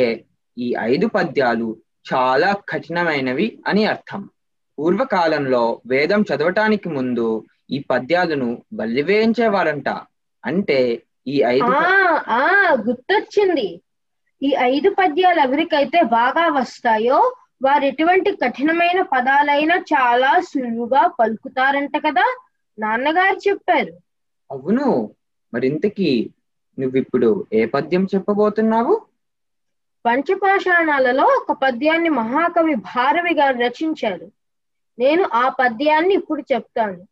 [0.56, 1.68] ఈ ఐదు పద్యాలు
[2.06, 4.22] చాలా కఠినమైనవి అని అర్థం.
[4.78, 7.26] పూర్వకాలంలో వేదం చదవటానికి ముందు
[7.70, 9.88] ఈ పద్యాలను బల్లివేయించేవారంట
[10.44, 10.78] అంటే
[11.26, 11.70] ఈ ఐదు
[12.34, 12.42] ఆ
[12.86, 13.68] గుర్తొచ్చింది.
[14.42, 17.20] ఈ ఐదు పద్యాలు ఎవరికైతే బాగా వస్తాయో
[17.62, 22.26] వారు ఎటువంటి కఠినమైన పదాలైనా చాలా సులువుగా పలుకుతారంట కదా.
[22.78, 23.92] నాన్నగారు చెప్పారు.
[24.50, 25.10] అవును.
[25.54, 26.30] మరింతకీ
[26.78, 29.06] నువ్విప్పుడు ఏ పద్యం చెప్పబోతున్నావు?
[30.06, 34.30] పంచపాషాణాలలో ఒక పద్యాన్ని మహాకవి భారవి గారు రచించారు.
[34.98, 37.06] నేను ఆ పద్యాన్ని ఇప్పుడు చెప్తాను.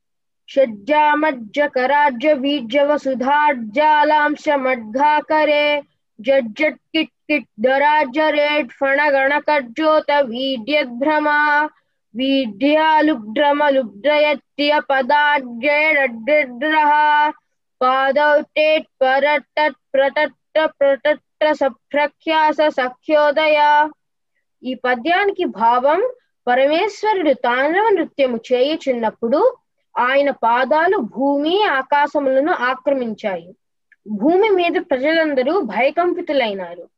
[0.49, 5.83] షడ్జామజ్జ కరాజ్య వీర్జవ సుధార్జాలాంశ మడ్ఘాకరే
[6.21, 11.71] జడ్జట్ కిట్ కిట్ దరాజ్య రేట్ ఫణగణ కజ్జోత వీడ్యద్భ్రమా
[12.17, 16.91] వీడ్యాలుబ్డ్రమలుబ్డ్రయత్య పదాడ్యడ్రహ
[17.83, 23.89] పాదౌ టేట్ పరటట్ ప్రటట్ట ప్రటట్ట సప్రఖ్యాస సఖ్యోదయ
[24.63, 26.11] ఈ పద్యానికి భావం
[26.47, 29.57] పరమేశ్వరుడు తాండవ నృత్యము చేయుచున్నప్పుడు
[29.99, 33.57] ఆయన పాదాలు భూమి ఆకాశములను ఆక్రమించాయి.
[34.09, 36.89] భూమి మీద ప్రజలందరూ భయకంపితులైనారు.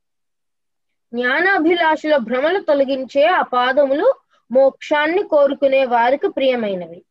[1.12, 4.14] జ్ఞానాభిలాషుల భ్రమలు తొలగించే ఆ పాదములు
[4.54, 7.04] మోక్షాన్ని కోరుకునే వారికి ప్రియమైనవి.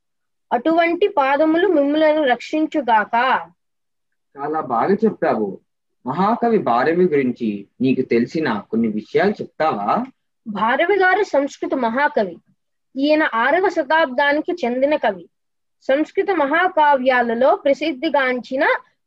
[0.54, 3.50] అటువంటి పాదములు మిమ్ములను రక్షించుగాక.
[4.38, 5.60] చాలా బాగా చెప్పావు.
[6.06, 10.06] మహాకవి భారవి గురించి నీకు తెలిసిన కొన్ని విషయాలు చెప్తావా?
[10.48, 12.38] భారవి గారు సంస్కృత మహాకవి.
[12.98, 15.30] ఈయన ఆరవ శతాబ్దానికి చెందిన కవి.
[15.82, 18.64] సంస్కృత మహాకావ్యాలలో ప్రసిద్ధిగాంచిన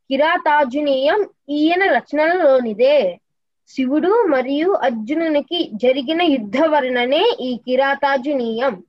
[0.09, 3.19] కిరాతార్జునీయం ఈయన రచనలలోనిదే.
[3.67, 8.83] శివుడు మరియు అర్జునునికి జరిగిన యుద్ధ వర్ణనే ఈ కిరాతార్జునీయం.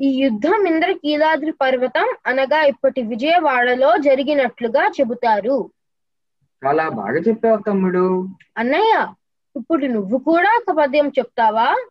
[0.00, 5.70] ఈ యుద్ధం ఇంద్రకీలాద్రి పర్వతం అనగా ఇప్పటి విజయవాడలో జరిగినట్లుగా చెబుతారు.
[6.66, 8.28] చాలా బాగా చెప్పావు తమ్ముడు.
[8.56, 9.06] అన్నయ్య
[9.56, 11.84] ఇప్పుడు నువ్వు కూడా ఒక పద్యం చెప్తావా?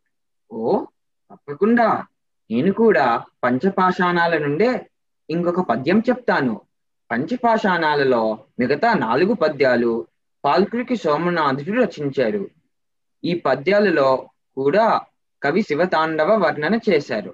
[0.52, 0.86] ఓ
[1.32, 2.06] తప్పకుండా.
[2.52, 4.90] నేను కూడా పంచపాషాణాల నుండే
[5.30, 6.62] ఇంకొక పద్యం చెప్తాను.
[7.12, 10.06] పంచపాషాణాలలో మిగతా నాలుగు పద్యాలు
[10.44, 12.50] పాల్కురికి సోమనాథుడు రచించారు
[13.24, 14.10] ఈ పద్యాలలో
[14.58, 15.02] కూడా
[15.42, 17.34] కవి శివతాండవ వర్ణన చేశారు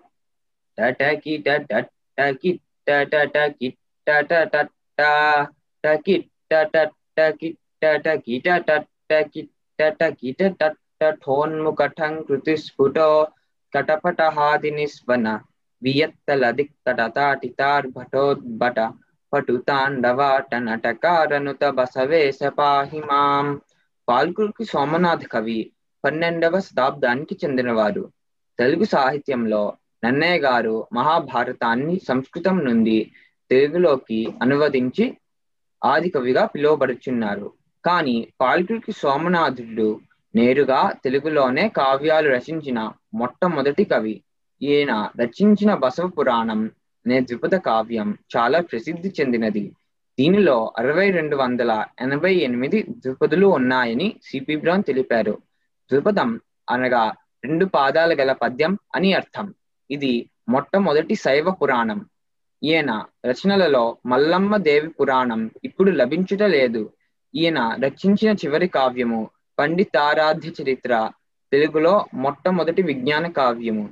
[0.78, 2.52] టటకి టటకి
[2.88, 3.70] టటకి
[4.08, 4.58] టటకి
[5.84, 6.18] టటకి
[6.52, 7.50] టటకి
[7.82, 9.42] టటకి
[9.80, 10.32] టటకి
[11.02, 13.28] టటోన్ముఖటం కృతి స్ఫుటో
[13.74, 15.40] కటపటహాది నిస్వన
[15.82, 18.80] వియత్తలదిక్కటతాటితార్భటోద్భట
[19.34, 23.62] పటుతాండవాటనటకారనుత బసవేశ పాహి మాం.
[24.10, 25.72] పాల్కురికి సోమనాథ్ కవి
[26.06, 28.12] పన్నెండవ శతాబ్దానికి చెందినవారు.
[28.60, 29.74] తెలుగు సాహిత్యంలో
[30.06, 33.12] నన్నయ్య గారు మహాభారతాన్ని సంస్కృతం నుండి
[33.52, 35.18] తెలుగులోకి అనువదించి
[35.86, 37.54] ఆది కవిగా పిలువబడుచున్నారు.
[37.86, 40.00] కానీ పాల్కురికి సోమనాథుడు
[40.36, 44.22] నేరుగా తెలుగులోనే కావ్యాలు రచించిన మొట్టమొదటి కవి.
[44.62, 46.72] ఈయన రచించిన బసవ పురాణం
[47.08, 49.72] అనే ద్విపద కావ్యం చాలా ప్రసిద్ధి చెందినది.
[50.20, 55.32] దీనిలో అరవై రెండు వందల ఎనభై ఎనిమిది ద్విపదులు ఉన్నాయని సిపి బ్రౌన్ తెలిపారు.
[55.92, 56.40] ద్విపదం
[56.70, 57.14] అనగా
[57.46, 59.54] రెండు పాదాల గల పద్యం అని అర్థం.
[59.92, 62.06] ఇది మొట్టమొదటి శైవ పురాణం.
[62.64, 66.92] ఈయన రచనలలో మల్లమ్మ దేవి పురాణం ఇప్పుడు లభించుట లేదు.
[67.36, 71.10] ఈయన రచించిన చివరి కావ్యము పండితారాధ్య చరిత్ర
[71.52, 73.90] తెలుగులో మొట్టమొదటి విజ్ఞాన కావ్యము.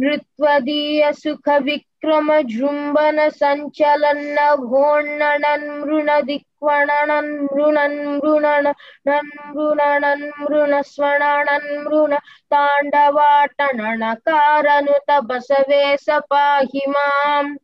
[0.00, 8.72] నృత్వదీయ సుఖ విక్రమ జృంభన సంచలన్న ఘోణణన్ మృణ దిక్వణణన్ మృణన్ మృణణ
[9.08, 12.18] నన్ మృణణన్ మృణ స్వణణన్ మృణ
[12.52, 17.58] తాండవాటణణకారనుత బసవేస పాహి మాం.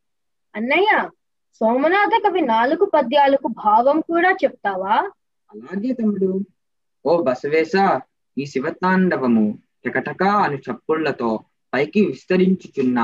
[0.54, 1.08] అన్నయ్య
[1.60, 4.96] సోమనాథ కవి నాలుగు పద్యాలకు భావం కూడా చెప్తావా?
[5.50, 6.40] అలాగే తమ్ముడు.
[7.06, 7.72] ఓ బసవేశ
[8.38, 11.30] ఈ శివతాండవము టకటక అను చప్పుళ్ళతో
[11.74, 13.00] పైకి విస్తరించుచున్న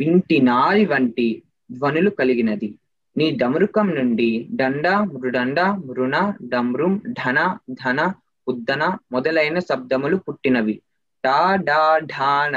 [0.00, 2.78] వింటి నారి వంటి ధ్వనులు కలిగినది.
[3.16, 6.14] నీ డమరుకం నుండి దండ మృడండ మృణ
[6.48, 7.38] డమ్రుం ఢన
[7.70, 8.00] ధన
[8.48, 8.82] ఉద్దన
[9.12, 10.82] మొదలైన శబ్దములు పుట్టినవి.
[11.24, 12.56] టా డా ఢాన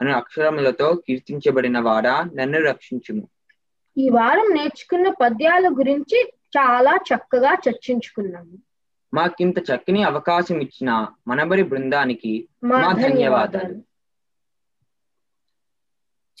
[0.00, 3.24] అను అక్షరములతో కీర్తించబడిన వాడా నన్ను రక్షించుము.
[3.98, 8.58] ఈ వారం నేర్చుకున్న పద్యాల గురించి చాలా చక్కగా చర్చించుకున్నాము.
[9.14, 13.14] మాకింత చక్కని అవకాశం ఇచ్చిన మనబరి బృందానికి మా ధన్యవాదాలు.
[13.14, 13.82] ధన్యవాదాలు.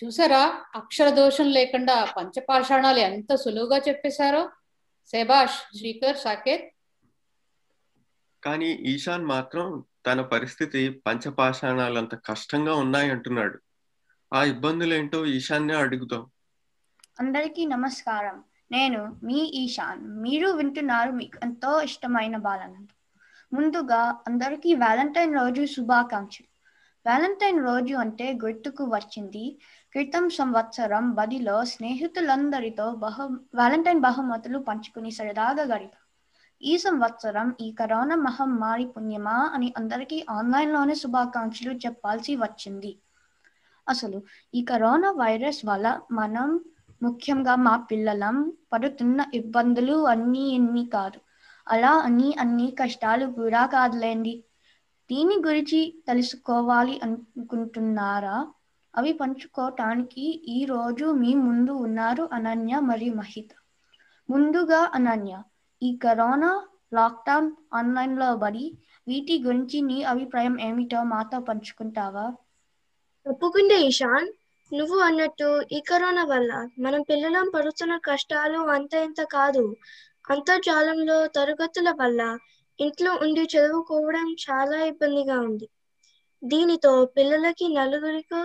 [0.04, 0.64] చూసారా?
[0.74, 4.50] అక్షర దోషం లేకుండా పంచపాషాణాలు ఎంత సులువుగా చెప్పేశారో?
[5.12, 6.64] శభాష్ శ్రీకర్ సాకేత్.
[8.44, 13.58] కానీ ఈశాన్ మాత్రం తన పరిస్థితి పంచపాషాణాలంత కష్టంగా ఉన్నాయంటున్నాడు.
[14.32, 16.26] ఆ ఇబ్బందులేంటో ఈశాన్నే అడుగుదాం.
[17.20, 18.44] అందరికీ నమస్కారం.
[18.72, 20.22] నేను మీ ఈశాన్.
[20.22, 22.86] మీరు వింటున్నారు మీకు ఎంతో ఇష్టమైన బాలనంద
[23.52, 26.46] ముందుగా అందరికీ వ్యాలంటైన్ రోజు శుభాకాంక్షలు.
[27.06, 29.58] వ్యాలంటైన్ రోజు అంటే గుర్తుకు వచ్చింది.
[29.92, 33.22] క్రితం సంవత్సరం బదిలో స్నేహితులందరితో బహు
[33.54, 36.06] వ్యాలంటైన్ బహుమతులు పంచుకుని సరదాగా గడిపాం.
[36.62, 42.98] ఈ సంవత్సరం ఈ కరోనా మహమ్మారి పుణ్యమా అని అందరికీ ఆన్లైన్లోనే శుభాకాంక్షలు చెప్పాల్సి వచ్చింది.
[43.88, 44.22] అసలు
[44.54, 46.60] ఈ కరోనా వైరస్ వల్ల మనం
[47.02, 48.36] ముఖ్యంగా మా పిల్లలం
[48.72, 51.18] పడుతున్న ఇబ్బందులు అన్నీ ఎన్ని కాదు.
[51.66, 54.34] అలా అని అన్ని కష్టాలు కూడా కాదులేండి.
[55.10, 58.36] దీని గురించి తెలుసుకోవాలి అనుకుంటున్నారా?
[58.94, 63.50] అవి పంచుకోవటానికి ఈ రోజు మీ ముందు ఉన్నారు అనన్య మరియు మహిత.
[64.28, 65.34] ముందుగా అనన్య
[65.82, 66.50] ఈ కరోనా
[66.92, 68.66] లాక్డౌన్ ఆన్లైన్లో బడి
[69.06, 72.26] వీటి గురించి నీ అభిప్రాయం ఏమిటో మాతో పంచుకుంటావా?
[73.26, 74.28] తప్పకుండా ఇషాన్
[74.72, 79.64] నువ్వు అన్నట్టు ఈ కరోనా వల్ల మనం పిల్లలం పడుతున్న కష్టాలు అంత ఇంత కాదు.
[80.24, 82.20] అంతర్జాలంలో తరగతుల వల్ల
[82.78, 85.68] ఇంట్లో ఉండి చదువుకోవడం చాలా ఇబ్బందిగా ఉంది.
[86.42, 88.42] దీనితో పిల్లలకి నలుగురితో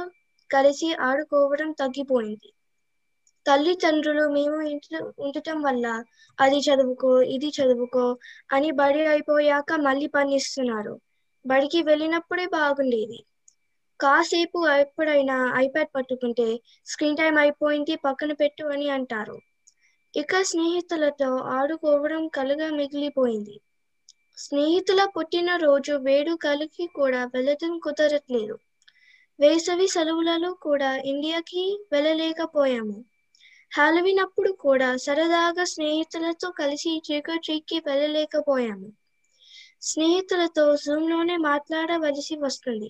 [0.50, 2.50] కలిసి ఆడుకోవడం తగ్గిపోయింది.
[3.46, 5.86] తల్లిదండ్రులు మేము ఇంట్లో ఉండటం వల్ల
[6.38, 8.06] అది చదువుకో ఇది చదువుకో
[8.50, 10.96] అని బడి అయిపోయాక మళ్ళీ పని ఇస్తున్నారు
[11.46, 13.20] బడికి వెళ్ళినప్పుడే బాగుండేది.
[14.04, 19.38] కాసేపు ఎప్పుడైనా ఐప్యాడ్ పట్టుకుంటే స్క్రీన్ టైం అయిపోయింది పక్కన పెట్టు అని అంటారు.
[20.16, 23.62] ఇక స్నేహితులతో ఆడుకోవడం కలగా మిగిలిపోయింది.
[24.38, 28.56] స్నేహితుల పుట్టినరోజు వేడుకలకి కూడా వెళ్ళటం కుదరట్లేదు.
[29.40, 32.98] వేసవి సెలవులలో కూడా ఇండియాకి వెళ్ళలేకపోయాము.
[33.78, 38.90] హాలవిన్ అప్పుడు కూడా సరదాగా స్నేహితులతో కలిసి చీకట్రీకి వెళ్ళలేకపోయాము.
[39.82, 42.90] స్నేహితులతో జూమ్లోనే మాట్లాడవలసి వస్తుంది.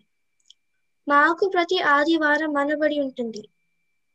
[1.08, 3.50] మాకు ప్రతి ఆదివారం మనబడి ఉంటుంది.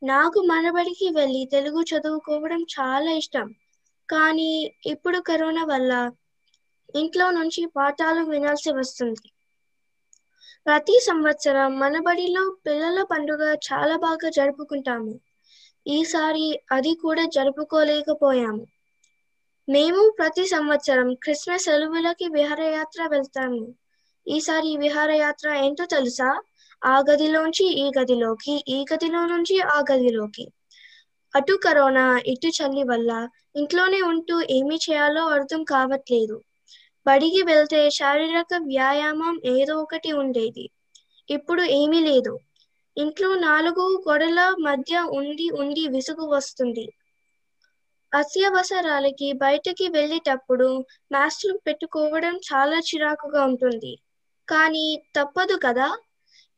[0.02, 3.54] నాకు మనబడికి వెళ్ళి తెలుగు చదువుకోవడం చాలా ఇష్టం.
[4.10, 6.10] కానీ ఇప్పుడు కరోనా వల్ల
[6.94, 9.32] ఇంట్లో నుంచి పాఠాలు వినాల్సి వస్తుంది.
[10.66, 15.20] ప్రతి సంవత్సరం మనబడిలో పిల్లల పండుగ చాలా బాగా జరుపుకుంటాము.
[15.86, 18.66] ఈసారి అది కూడా జరుపుకోలేకపోయాము.
[19.68, 23.74] మేము ప్రతి సంవత్సరం క్రిస్మస్ సెలవులకి విహారయాత్ర వెళ్తాము.
[24.28, 26.42] ఈసారి విహారయాత్ర ఏంటో తెలుసా?
[26.82, 30.44] ఆ గదిలోంచి ఈ గదిలోకి ఈ గదిలో నుంచి ఆ గదిలోకి.
[31.34, 33.10] అటు కరోనా ఇటు చల్లి వల్ల
[33.56, 36.36] ఇంట్లోనే ఉంటూ ఏమి చేయాలో అర్థం కావట్లేదు.
[37.06, 40.64] బడికి వెళ్తే శారీరక వ్యాయామం ఏదో ఒకటి ఉండేది.
[41.28, 42.32] ఇప్పుడు ఏమీ లేదు.
[42.96, 46.86] ఇంట్లో నాలుగు గొడల మధ్య ఉండి ఉండి విసుగు వస్తుంది.
[48.12, 50.68] అత్యవసరాలకి బయటకి వెళ్ళేటప్పుడు
[51.12, 53.92] మాస్కులు పెట్టుకోవడం చాలా చిరాకుగా ఉంటుంది.
[54.48, 54.84] కానీ
[55.16, 55.88] తప్పదు కదా?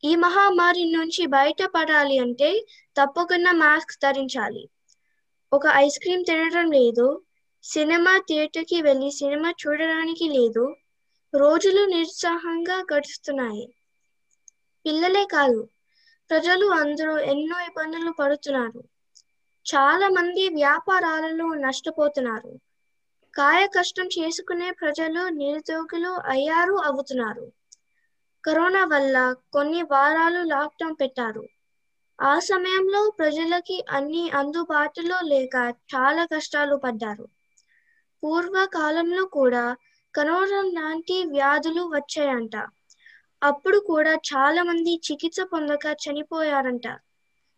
[0.03, 4.63] ఈ మహమ్మారి నుంచి బయటపడాలి అంటే తప్పకుండా మాస్క్ ధరించాలి.
[5.51, 7.07] ఒక ఐస్ క్రీమ్ తినడం లేదు
[7.63, 10.75] సినిమా థియేటర్కి వెళ్ళి సినిమా చూడడానికి లేదు
[11.33, 13.65] రోజులు నిరుత్సాహంగా గడుస్తున్నాయి.
[14.85, 15.69] పిల్లలే కాదు
[16.29, 18.81] ప్రజలు అందరూ ఎన్నో ఇబ్బందులు పడుతున్నారు.
[19.65, 22.51] చాలా మంది వ్యాపారాలలో నష్టపోతున్నారు.
[23.33, 27.45] కాయ కష్టం చేసుకునే ప్రజలు నిరుద్యోగులు అయ్యారు అవుతున్నారు.
[28.43, 31.43] కరోనా వల్ల కొన్ని వారాలు లాక్డౌన్ పెట్టారు.
[32.19, 35.55] ఆ సమయంలో ప్రజలకి అన్ని అందుబాటులో లేక
[35.95, 37.25] చాలా కష్టాలు పడ్డారు.
[38.23, 39.75] పూర్వకాలంలో కూడా
[40.13, 42.55] కరోనా లాంటి వ్యాధులు వచ్చాయంట.
[43.43, 46.87] అప్పుడు కూడా చాలా మంది చికిత్స పొందక చనిపోయారంట.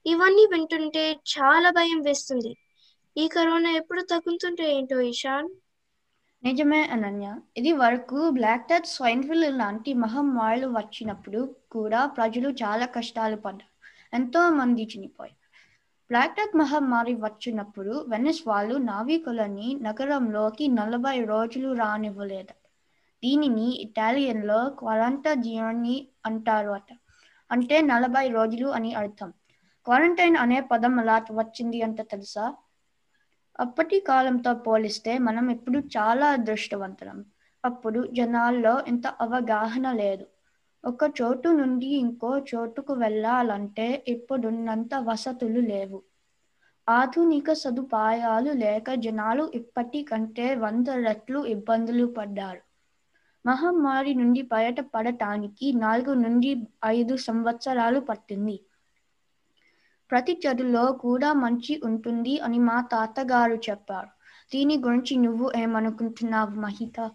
[0.06, 2.58] ఇవన్నీ వింటుంటే చాలా భయం వేస్తుంది.
[3.18, 5.50] ఈ కరోనా ఎప్పుడు తగ్గుతుంటే ఏంటో ఇషాన్
[6.44, 7.36] నిజమే అనన్య.
[7.58, 13.74] ఇది వరకు బ్లాక్ డెత్ స్వైన్ ఫ్లూ లాంటి మహమ్మారులు వచ్చినప్పుడు కూడా ప్రజలు చాలా కష్టాలు పడ్డారు.
[14.16, 15.36] ఎంతో మంది చనిపోయారు.
[16.08, 22.54] బ్లాక్ డెత్ మహమ్మారి వచ్చినప్పుడు వెనిస్ వాళ్ళు నావికులని నగరంలోకి నలభై రోజులు రానివ్వలేదు.
[23.24, 26.88] దీనిని ఇటాలియన్లో క్వారంటైన్ అంటారు అట.
[27.52, 29.34] అంటే నలభై రోజులు అని అర్థం.
[29.86, 32.54] క్వారంటైన్ అనే పదం అలా వచ్చింది అంత తెలుసా?
[33.60, 37.26] అప్పటి కాలంతో పోలిస్తే మనం ఇప్పుడు చాలా అదృష్టవంతులం.
[37.64, 40.26] అప్పుడు జనాల్లో ఇంత అవగాహన లేదు.
[40.84, 46.00] ఒక చోటు నుండి ఇంకో చోటుకు వెళ్ళాలంటే ఇప్పుడున్నంత వసతులు లేవు.
[46.88, 52.62] ఆధునిక సదుపాయాలు లేక జనాలు ఇప్పటికంటే వంద రెట్లు ఇబ్బందులు పడ్డారు.
[53.46, 56.52] మహమ్మారి నుండి బయటపడటానికి నాలుగు నుండి
[56.86, 58.56] ఐదు సంవత్సరాలు పట్టింది.
[60.12, 64.10] ప్రతి చెడులో కూడా మంచి ఉంటుంది అని మా తాతగారు చెప్పారు.
[64.54, 67.12] దీని గురించి నువ్వు ఏమనుకుంటున్నావు మహిత?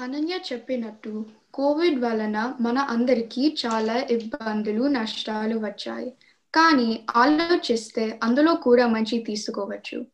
[0.00, 1.12] అనన్య చెప్పినట్టు
[1.54, 6.10] కోవిడ్ వలన మన అందరికీ చాలా ఇబ్బందులు నష్టాలు వచ్చాయి.
[6.54, 10.06] కానీ ఆలోచిస్తే అందులో కూడా మంచి తీసుకోవచ్చు.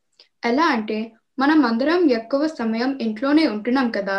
[0.44, 0.98] ఎలా అంటే
[1.38, 4.18] మనం అందరం ఎక్కువ సమయం ఇంట్లోనే ఉంటున్నాం కదా.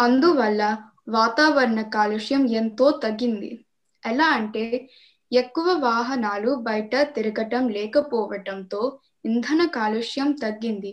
[0.00, 0.62] అందువల్ల
[1.08, 3.64] వాతావరణ కాలుష్యం ఎంతో తగ్గింది.
[4.06, 4.90] ఎలా అంటే
[5.32, 8.80] ఎక్కువ వాహనాలు బయట తిరగటం లేకపోవటంతో
[9.24, 10.92] ఇంధన కాలుష్యం తగ్గింది.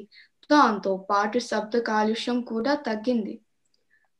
[0.51, 3.35] దాంతో పాటు శబ్ద కాలుష్యం కూడా తగ్గింది.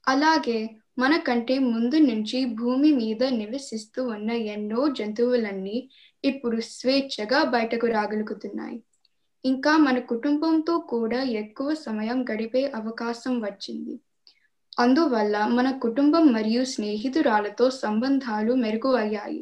[0.07, 0.59] అలాగే
[0.97, 5.77] మనకంటే ముందు నుంచి భూమి మీద నివసిస్తూ ఉన్న ఎన్నో జంతువులన్నీ
[6.23, 8.77] ఇప్పుడు స్వేచ్ఛగా బయటకు రాగలుగుతున్నాయి.
[9.45, 13.95] ఇంకా మన కుటుంబంతో కూడా ఎక్కువ సమయం గడిపే అవకాశం వచ్చింది.
[14.79, 19.41] అందువల్ల మన కుటుంబం మరియు స్నేహితురాలతో సంబంధాలు మెరుగు అయ్యాయి.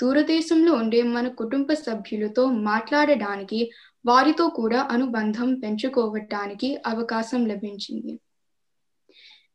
[0.00, 3.60] దూరదేశంలో ఉండే మన కుటుంబ సభ్యులతో మాట్లాడడానికి
[4.04, 8.12] వారితో కూడా అనుబంధం పెంచుకోవటానికి అవకాశం లభించింది.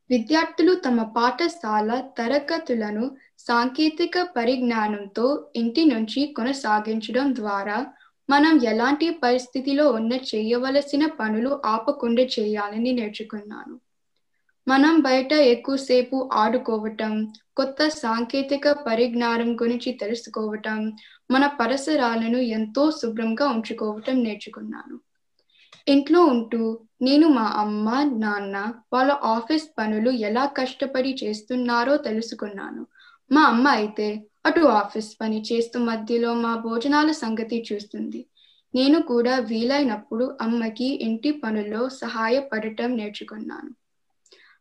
[0.09, 3.05] విద్యార్థులు తమ పాఠశాల తరగతులను
[3.39, 5.25] సాంకేతిక పరిజ్ఞానంతో
[5.55, 7.77] ఇంటి నుంచి కొనసాగించడం ద్వారా
[8.29, 13.75] మనం ఎలాంటి పరిస్థితిలో ఉన్న చేయవలసిన పనులు ఆపకుండా చేయాలని నేర్చుకున్నాను.
[14.67, 17.11] మనం బయట ఎక్కువసేపు ఆడుకోవటం
[17.55, 20.79] కొత్త సాంకేతిక పరిజ్ఞానం గురించి తెలుసుకోవటం
[21.31, 24.95] మన పరిసరాలను ఎంతో శుభ్రంగా ఉంచుకోవటం నేర్చుకున్నాను.
[25.87, 26.61] ఇంట్లో ఉంటూ
[27.01, 28.57] నేను మా అమ్మ నాన్న
[28.93, 32.83] వాళ్ళ ఆఫీస్ పనులు ఎలా కష్టపడి చేస్తున్నారో తెలుసుకున్నాను.
[33.31, 34.07] మా అమ్మ అయితే
[34.45, 38.21] అటు ఆఫీస్ పని చేస్తూ మధ్యలో మా భోజనాల సంగతి చూస్తుంది.
[38.73, 43.71] నేను కూడా వీలైనప్పుడు అమ్మకి ఇంటి పనుల్లో సహాయపడటం నేర్చుకున్నాను.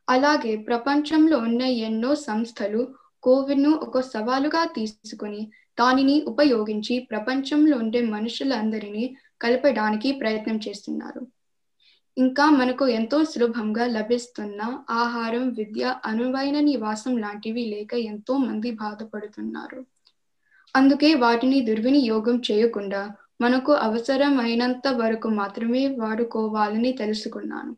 [0.08, 2.80] అలాగే ప్రపంచంలో ఉన్న ఎన్నో సంస్థలు
[3.22, 5.42] కోవిడ్ను ఒక సవాలుగా తీసుకుని
[5.78, 9.04] దానిని ఉపయోగించి ప్రపంచంలో ఉండే మనుషులందరినీ
[9.40, 11.22] కలపడానికి ప్రయత్నం చేస్తున్నారు.
[12.16, 14.60] ఇంకా మనకు ఎంతో సులభంగా లభిస్తున్న
[14.94, 19.80] ఆహారం విద్య అనువైన నివాసం లాంటివి లేక ఎంతో మంది బాధపడుతున్నారు.
[20.74, 23.02] అందుకే వాటిని దుర్వినియోగం చేయకుండా
[23.40, 27.72] మనకు అవసరమైనంత వరకు మాత్రమే వాడుకోవాలని తెలుసుకున్నాను.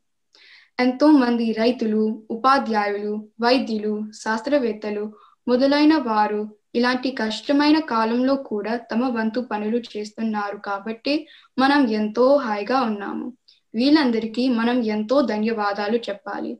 [0.78, 2.00] ఎంతో మంది రైతులు
[2.30, 5.04] ఉపాధ్యాయులు వైద్యులు శాస్త్రవేత్తలు
[5.48, 6.40] మొదలైన వారు
[6.74, 11.14] ఇలాంటి కష్టమైన కాలంలో కూడా తమ వంతు పనులు చేస్తున్నారు కాబట్టి
[11.58, 13.26] మనం ఎంతో హాయిగా ఉన్నాము.
[13.74, 16.52] వీళ్ళందరికీ మనం ఎంతో ధన్యవాదాలు చెప్పాలి.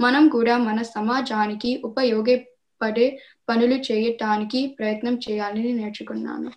[0.00, 3.06] మనం కూడా మన సమాజానికి ఉపయోగపడే
[3.48, 6.50] పనులు చేయటానికి ప్రయత్నం చేయాలని నేర్చుకున్నాను.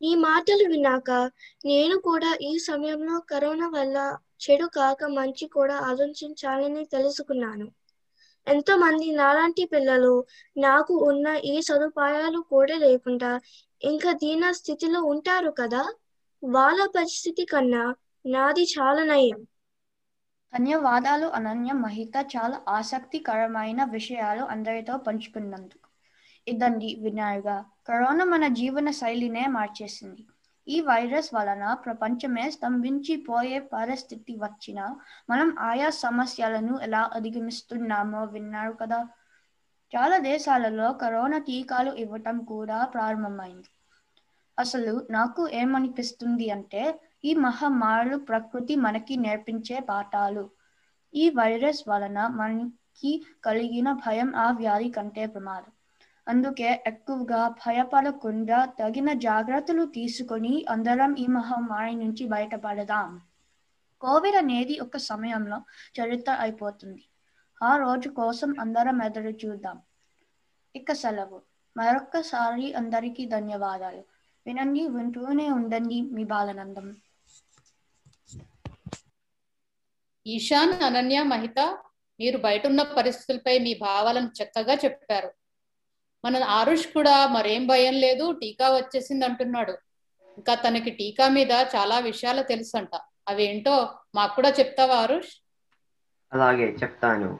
[0.00, 1.10] ఈ మాటలు విన్నాక
[1.64, 3.96] నేను కూడా ఈ సమయంలో కరోనా వల్ల
[4.42, 7.66] చెడు కాక మంచి కూడా ఆలోచించాలని తెలుసుకున్నాను.
[8.46, 10.24] ఎంతో మంది నాలాంటి పిల్లలు
[10.56, 13.40] నాకు ఉన్న ఈ సదుపాయాలు కూడా లేకుండా
[13.82, 15.94] ఇంకా దీన స్థితిలో ఉంటారు కదా?
[16.44, 17.94] వాళ్ళ పరిస్థితి కన్నా
[18.26, 19.46] నాది చాలా నయం.
[20.54, 22.26] ధన్యవాదాలు అనన్య మహిత.
[22.36, 25.88] చాలా ఆసక్తికరమైన విషయాలు అందరితో పంచుకున్నందుకు.
[26.48, 27.64] ఇదండి వినాయక.
[27.88, 30.26] కరోనా మన జీవన శైలినే మార్చేసింది.
[30.68, 34.96] ఈ వైరస్ వలన ప్రపంచమే స్తంభించిపోయే పరిస్థితి వచ్చినా
[35.30, 39.00] మనం ఆయా సమస్యలను ఎలా అధిగమిస్తున్నామో విన్నారు కదా.
[39.92, 43.70] చాలా దేశాలలో కరోనా టీకాలు ఇవ్వటం కూడా ప్రారంభమైంది.
[44.58, 50.50] అసలు నాకు ఏమనిపిస్తుంది అంటే ఈ మహమ్మారులు ప్రకృతి మనకి నేర్పించే పాఠాలు.
[51.14, 53.12] ఈ వైరస్ వలన మనకి
[53.44, 55.72] కలిగిన భయం ఆ వ్యాధి కంటే ప్రమాదం.
[56.28, 63.20] అందుకే ఎక్కువగా భయపడకుండా తగిన జాగ్రత్తలు తీసుకొని అందరం ఈ మహమ్మారి నుంచి బయటపడదాం.
[64.00, 65.62] కోవిడ్ అనేది ఒక సమయంలో
[66.00, 67.04] చరిత్ర అయిపోతుంది.
[67.62, 69.82] ఆ రోజు కోసం అందరం ఎదురు చూద్దాం.
[70.76, 71.42] ఇక సెలవు.
[71.76, 74.04] మరొక్కసారి అందరికీ ధన్యవాదాలు.
[74.46, 76.96] వినండి వింటూనే ఉండండి మీ బాలనందం.
[80.26, 81.78] ఈశాన్ అనన్య మహిత
[82.20, 85.41] మీరు బయట ఉన్న పరిస్థితులపై మీ భావాలను చక్కగా చెప్పారు.
[86.24, 89.74] మన ఆరుష్ కూడా మరేం భయం లేదు టీకా వచ్చేసింది అంటున్నాడు.
[90.38, 92.88] ఇంకా తనకి టీకా మీద చాలా విషయాలు తెలుసంట.
[93.28, 95.32] అవేంటో మాకు కూడా చెప్తావా ఆరుష్?
[96.32, 97.38] అలాగే చెప్తాను.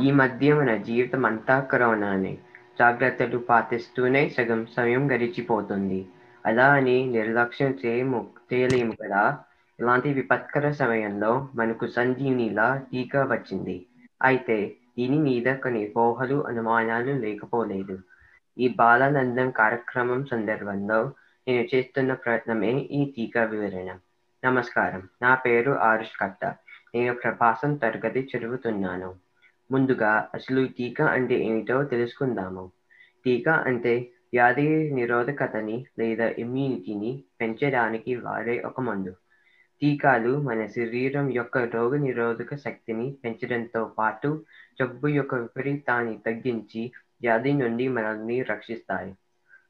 [0.00, 2.32] ఈ మధ్య మన జీవితం అంతా కరోనానే.
[2.78, 6.08] జాగ్రత్తలు పాటిస్తూనే సగం సమయం గడిచిపోతుంది.
[6.46, 8.20] అలా అని నిర్లక్ష్యం చేయము
[8.52, 9.44] చేయలేము కదా?
[9.80, 13.86] ఇలాంటి విపత్కర సమయంలో మనకు సంజీవనిలా టీకా వచ్చింది.
[14.22, 14.56] అయితే
[14.98, 17.98] దీని మీద కొన్ని పోహలు అనుమానాలు లేకపోలేదు.
[18.58, 21.12] ఈ బాలానందం కార్యక్రమం సందర్భంలో
[21.48, 23.98] నేను చేస్తున్న ప్రయత్నమే ఈ టీకా వివరణ.
[24.44, 25.08] నమస్కారం.
[25.22, 26.44] నా పేరు ఆరుష్ కట్ట
[26.94, 29.14] నేను ప్రభాసం తరగతి చదువుతున్నాను.
[29.70, 32.70] ముందుగా అసలు ఈ టీకా అంటే ఏమిటో తెలుసుకుందాము.
[33.24, 39.14] టీకా అంటే వ్యాధి నిరోధకతని లేదా ఇమ్యూనిటీని పెంచడానికి వాడే ఒక మందు.
[39.82, 44.44] టీకాలు మన శరీరం యొక్క రోగ నిరోధక శక్తిని పెంచడంతో పాటు
[44.80, 46.92] జబ్బు యొక్క విపరీతాన్ని తగ్గించి
[47.22, 49.14] వ్యాధి నుండి మనల్ని రక్షిస్తాయి.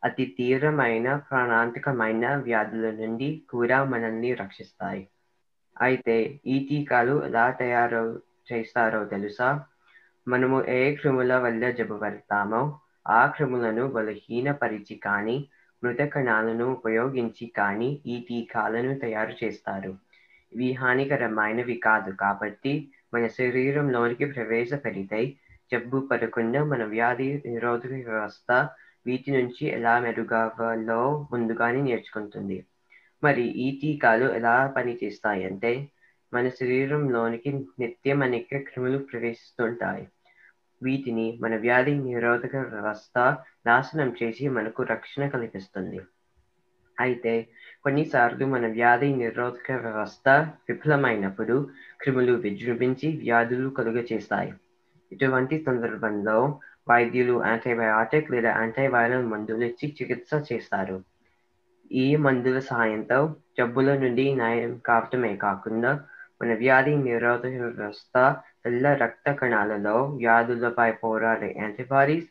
[0.05, 5.09] అతి తీవ్రమైన ప్రాణాంతకమైన వ్యాధుల నుండి కూడా మనల్ని రక్షిస్తాయి.
[5.81, 8.23] అయితే ఈ టీకాలు ఎలా తయారు
[8.53, 9.65] చేస్తారో తెలుసా?
[10.29, 12.79] మనము ఏ క్రిముల వల్ల జబ్బుపడతామో
[13.09, 15.49] ఆ క్రిములను బలహీనపరిచి కానీ
[15.85, 19.95] మృత కణాలను ఉపయోగించి కానీ ఈ టీకాలను తయారు చేస్తారు.
[20.53, 25.35] ఇవి హానికరమైనవి కాదు కాబట్టి మన శరీరంలోనికి ప్రవేశపెడితే
[25.73, 28.69] జబ్బు పడకుండా మన వ్యాధి నిరోధక వ్యవస్థ
[29.07, 32.67] వీటి నుంచి ఎలా మెరుగవ్వాలో ముందుగానే నేర్చుకుంటుంది.
[33.25, 35.89] మరి ఈ టీకాలు ఎలా పనిచేస్తాయి అంటే
[36.35, 40.09] మన శరీరంలోనికి నిత్యం అనేక క్రిములు ప్రవేశిస్తుంటాయి.
[40.83, 43.19] వీటిని మన వ్యాధి నిరోధక వ్యవస్థ
[43.67, 46.01] నాశనం చేసి మనకు రక్షణ కల్పిస్తుంది.
[47.01, 47.47] అయితే
[47.83, 50.29] కొన్నిసార్లు మన వ్యాధి నిరోధక వ్యవస్థ
[50.69, 51.71] విఫలమైనప్పుడు
[52.01, 54.53] క్రిములు విజృంభించి వ్యాధులు కలుగచేస్తాయి.
[55.13, 56.39] ఇటువంటి సందర్భంలో
[56.91, 60.97] వైద్యులు యాంటీబయాటిక్ లేదా యాంటీవైరల్ మందులు ఇచ్చి చికిత్స చేస్తారు.
[61.93, 63.19] ఈ మందుల సాయంతో
[63.59, 65.93] జబ్బుల నుండి న్యాయం కావటమే కాకుండా
[66.43, 68.15] మన వ్యాధి నిరోధక వ్యవస్థ
[68.65, 72.29] తెల్ల రక్త కణాలలో వ్యాధులపై పోరాడే యాంటీబాడీస్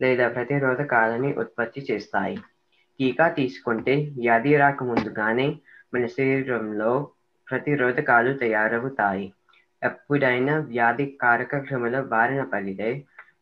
[0.00, 2.36] లేదా ప్రతిరోధకాలని ఉత్పత్తి చేస్తాయి.
[3.00, 5.48] టీకా తీసుకుంటే వ్యాధి రాకముందుగానే
[5.94, 6.92] మన శరీరంలో
[7.48, 9.26] ప్రతిరోధకాలు తయారవుతాయి.
[9.84, 11.54] ఎప్పుడైనా వ్యాధి కారక
[12.12, 12.88] బారిన పడితే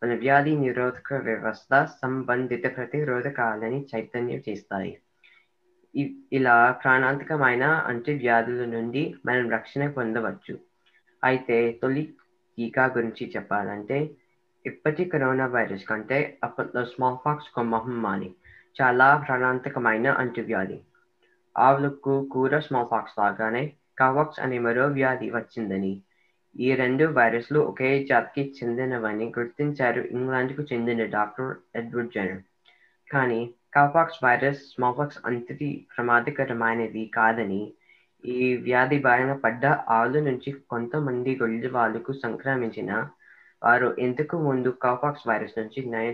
[0.02, 1.72] మన వ్యాధి నిరోధక వ్యవస్థ
[2.02, 4.92] సంబంధిత ప్రతిరోధకాలని చైతన్యం చేస్తాయి.
[6.32, 10.54] ఇలా ప్రాణాంతకమైన అంటువ్యాధుల నుండి మనం రక్షణ పొందవచ్చు.
[11.22, 12.04] అయితే తొలి
[12.58, 13.98] టీకా గురించి చెప్పాలంటే
[14.64, 18.30] ఇప్పటి కరోనా వైరస్ కంటే అప్పట్లో స్మాల్ పాక్స్ ఒక మహమ్మారి
[18.76, 20.78] చాలా ప్రాణాంతకమైన అంటువ్యాధి.
[21.56, 23.64] ఆవులకు కూర స్మాల్ పాక్స్ లాగానే
[23.98, 25.92] కావాక్స్ అనే మరో వ్యాధి వచ్చిందని
[26.56, 30.02] ఈ రెండు వైరస్లు ఒకే జాతికి చెందినవని గుర్తించారు.
[30.16, 32.42] ఇంగ్లాండ్కు చెందిన డాక్టర్ ఎడ్వర్డ్ జెనర్.
[33.08, 33.40] కానీ
[33.76, 37.62] కాపాక్స్ వైరస్ స్మాల్పాక్స్ అంతటి ప్రమాదకరమైనది కాదని
[38.24, 42.90] ఈ వ్యాధి బారిన పడ్డ ఆవుల నుంచి కొంతమంది గొల్లి వాళ్ళకు సంక్రమించిన
[43.62, 46.08] వారు ఇంతకు ముందు కాపాక్స్ వైరస్ నుంచి నయ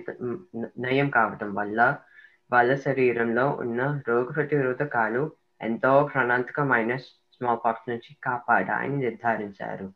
[0.85, 1.79] నయం కావటం వల్ల
[2.51, 5.23] వాళ్ళ శరీరంలో ఉన్న రోగ ప్రతిరోధకాలు
[5.61, 6.93] ఎంతో ప్రాణాంతకమైన
[7.35, 9.87] స్మాల్ పాక్స్ నుంచి కాపాడాయని నిర్ధారించారు.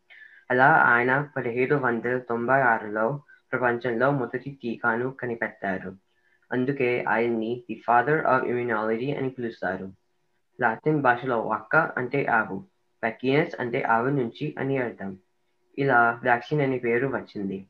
[0.51, 3.22] అలా ఆయన పదిహేడు వందల తొంభై ఆరులో
[3.53, 5.97] ప్రపంచంలో మొదటి టీకాను కనిపెట్టారు.
[6.53, 9.93] అందుకే ఆయన్ని ది ఫాదర్ ఆఫ్ ఇమ్యూనాలజీ అని పిలుస్తారు.
[10.61, 12.57] లాటిన్ భాషలో వక్క అంటే ఆవు
[13.03, 15.18] వ్యాకినస్ అంటే ఆవు నుంచి అని అర్థం.
[15.78, 17.66] ఇలా వ్యాక్సిన్ అనే పేరు వచ్చింది.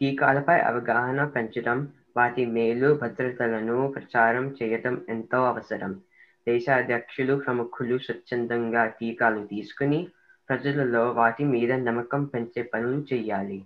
[0.00, 6.00] టీకాలపై అవగాహన పెంచడం వాటి మేలు భద్రతలను ప్రచారం చేయటం ఎంతో అవసరం.
[6.48, 10.08] దేశాధ్యక్షులు ప్రముఖులు స్వచ్ఛందంగా టీకాలు తీసుకుని
[10.48, 13.58] ప్రజలలో వాటి మీద నమ్మకం పెంచే పనులు చేయాలి.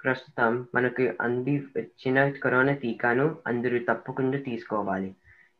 [0.00, 5.10] ప్రస్తుతం మనకు అంది వచ్చిన కరోనా టీకాను అందరూ తప్పకుండా తీసుకోవాలి.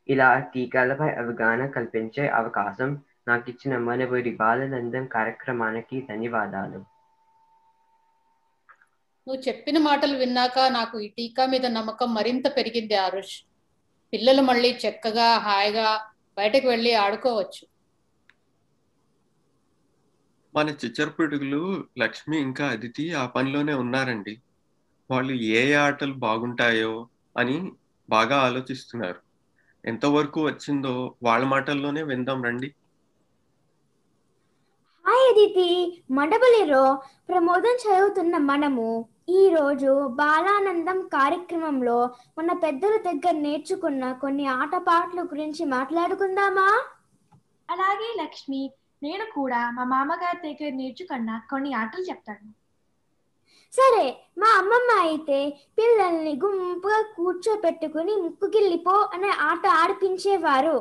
[0.08, 2.90] ఇలా టీకాలపై అవగాహన కల్పించే అవకాశం
[3.28, 6.82] నాకు ఇచ్చిన మనవడి బాలనందం కార్యక్రమానికి ధన్యవాదాలు.
[9.26, 13.36] నువ్వు చెప్పిన మాటలు విన్నాక నాకు ఈ టీకా మీద నమ్మకం మరింత పెరిగింది ఆరుష్.
[14.12, 15.88] పిల్లలు మళ్ళీ చక్కగా హాయిగా
[16.36, 17.62] బయటకు వెళ్ళి ఆడుకోవచ్చు.
[20.54, 21.60] మన చిచ్చరపిడుగులు
[21.98, 24.34] లక్ష్మి ఇంకా అదితి ఆ పనిలోనే ఉన్నారండి.
[25.10, 26.92] వాళ్ళు ఏ ఆటలు బాగుంటాయో
[27.36, 27.56] అని
[28.08, 29.20] బాగా ఆలోచిస్తున్నారు.
[29.84, 32.70] ఎంతవరకు వచ్చిందో వాళ్ళ మాటల్లోనే విందాం రండి.
[35.04, 35.66] హాయ్ అదితి
[36.10, 36.82] మండబలిలో
[37.28, 38.86] ప్రమోదం చదువుతున్న మనము
[39.28, 41.98] ఈ రోజు బాలానందం కార్యక్రమంలో
[42.38, 46.68] మన పెద్దల దగ్గర నేర్చుకున్న కొన్ని ఆటపాటల గురించి మాట్లాడుకుందామా?
[47.68, 48.62] అలాగే లక్ష్మి
[49.06, 52.50] నేను కూడా మా మామగారి దగ్గర నేర్చుకున్న కొన్ని ఆటలు చెప్తాను.
[53.72, 54.04] సరే
[54.38, 55.38] మా అమ్మమ్మ అయితే
[55.78, 60.76] పిల్లల్ని గుంపుగా కూర్చోపెట్టుకుని ముక్కుగిల్లిపో అనే ఆట ఆడిపించేవారు.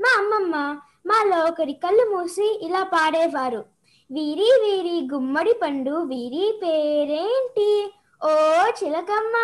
[0.00, 0.54] మా అమ్మమ్మ
[1.10, 3.60] మాలో ఒకరి కళ్ళు మూసి ఇలా పాడేవారు.
[4.10, 7.70] వీరి వీరి గుమ్మడి పండు వీరి పేరేంటి?
[8.20, 8.30] ఓ
[8.78, 9.36] చిలకమ్మ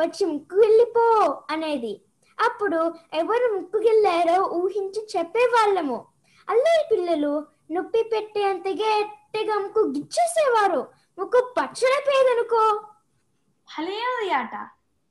[0.00, 1.06] వచ్చి ముక్కుగిల్లిపో
[1.50, 1.94] అనేది.
[2.38, 2.80] అప్పుడు
[3.14, 5.98] ఎవరు ముక్కుగిల్లారో ఊహించి చెప్పేవాళ్ళము.
[6.48, 7.32] అల్లరి పిల్లలు
[7.72, 10.88] నొప్పి పెట్టేంత గట్టిగా ముక్కు గిచ్చేసేవారు.
[11.18, 12.84] ముక్కు పచ్చడి పేదనుకో.
[13.70, 14.54] భలే ఆట.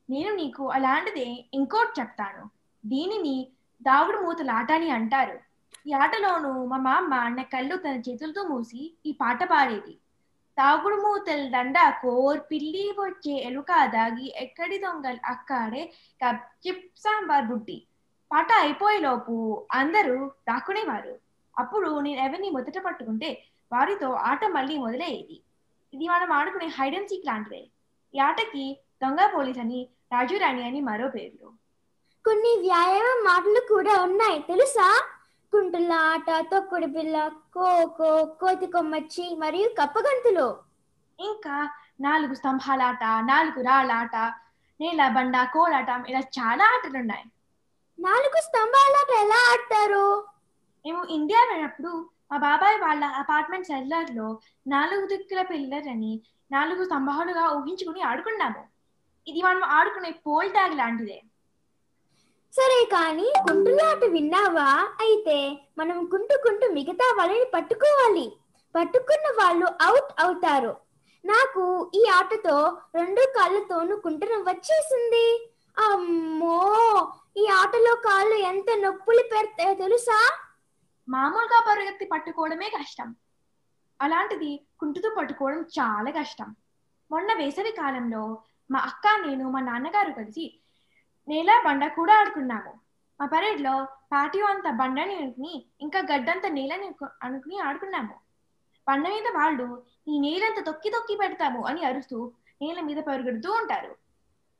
[0.09, 2.49] నేను నీకు అలాంటిదే ఇంకోటి చెప్తాను.
[2.85, 3.47] దీనిని
[3.81, 5.39] దాగుడు మూతల ఆట అని అంటారు.
[5.87, 9.93] ఈ ఆటలోను మా మామ నా కళ్ళు తన చేతులతో మూసి ఈ పాట పాడేది.
[10.57, 15.93] తాగుడు మూతల దండ కోర్ పిల్లి వచ్చే ఎలుక దాగి ఎక్కడి దొంగలు అక్కడే
[16.67, 17.87] చిప్ సాంబార్ బుడ్డి.
[18.31, 21.30] పాట అయిపోయేలోపు అందరూ దాక్కునేవారు.
[21.61, 23.29] అప్పుడు నేను ఎవరిని మొదట పట్టుకుంటే
[23.71, 25.37] వారితో ఆట మళ్ళీ మొదలయ్యేది.
[25.93, 27.61] ఇది మనం ఆడుకునే హైడ్ అండ్ సీక్ లాంటిదే.
[28.13, 28.65] ఈ ఆటకి
[29.03, 29.79] దొంగ పోలీస్ అని
[30.13, 31.47] రాజు రాణి అని మరో పేర్లు.
[32.25, 34.87] కొన్ని వ్యాయామ మాటలు కూడా ఉన్నాయి తెలుసా?
[35.53, 37.15] కుంటుల ఆట తొక్కుడు బిల్ల
[37.55, 40.47] ఖోఖో కోతి కొమ్మచ్చి మరియు కప్పగంతులు
[41.19, 41.55] ఇంకా
[42.05, 44.15] నాలుగు స్తంభాలాట నాలుగు రాళ్ళాట
[44.79, 47.25] నేల బండ కోలాట ఇలా చాలా ఆటలు ఉన్నాయి
[47.99, 50.05] నాలుగు స్తంభాలాట ఎలా ఆడతారు?
[50.85, 51.91] మేము ఇండియా వెళ్ళినప్పుడు
[52.31, 54.27] మా బాబాయ్ వాళ్ళ అపార్ట్మెంట్ సెల్లర్లో
[54.65, 56.13] నాలుగు దిక్కుల పిల్లర్ అని
[56.51, 58.61] నాలుగు స్తంభాలుగా ఊహించుకుని ఆడుకున్నాము.
[59.27, 61.19] ఇది మనం ఆడుకునే పోల్ ట్యాగ్ లాంటిదే.
[62.53, 64.69] సరే కానీ కుంటులాట విన్నావా?
[65.05, 65.37] అయితే
[65.77, 68.25] మనం కుంటుకుంటూ మిగతా వాళ్ళని పట్టుకోవాలి.
[68.75, 70.73] పట్టుకున్న వాళ్ళు అవుట్ అవుతారు.
[71.25, 71.63] నాకు
[71.93, 72.55] ఈ ఆటతో
[72.95, 75.25] రెండు కాళ్ళతోనూ కుంటనం వచ్చేసింది
[75.77, 76.57] అమ్మో!
[77.37, 80.17] ఈ ఆటలో కాళ్ళు ఎంత నొప్పులు పెడతాయో తెలుసా?
[81.09, 83.15] మామూలుగా పరిగెత్తి పట్టుకోవడమే కష్టం.
[84.01, 86.55] అలాంటిది కుంటుతూ పట్టుకోవడం చాలా కష్టం.
[87.11, 90.59] మొన్న వేసవి కాలంలో మా అక్క నేను మా నాన్నగారు కలిసి
[91.27, 92.79] నేల బండ కూడా ఆడుకున్నాము.
[93.19, 98.15] మా పరేడ్లో పాటియో అంత బండని అనుకుని ఇంకా గడ్డంత నేలని అనుకుని ఆడుకున్నాము.
[98.87, 102.31] బండ మీద వాళ్ళు ఈ నేలంత తొక్కి తొక్కి పెడతాము అని అరుస్తూ
[102.61, 103.95] నేల మీద పరుగెడుతూ ఉంటారు.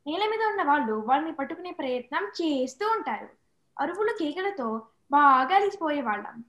[0.08, 3.30] నేల మీద ఉన్న వాళ్ళు వాళ్ళని పట్టుకునే ప్రయత్నం చేస్తూ ఉంటారు.
[3.80, 6.44] అరువులు కేకలతో బాగా అలిసిపోయేవాళ్ళం.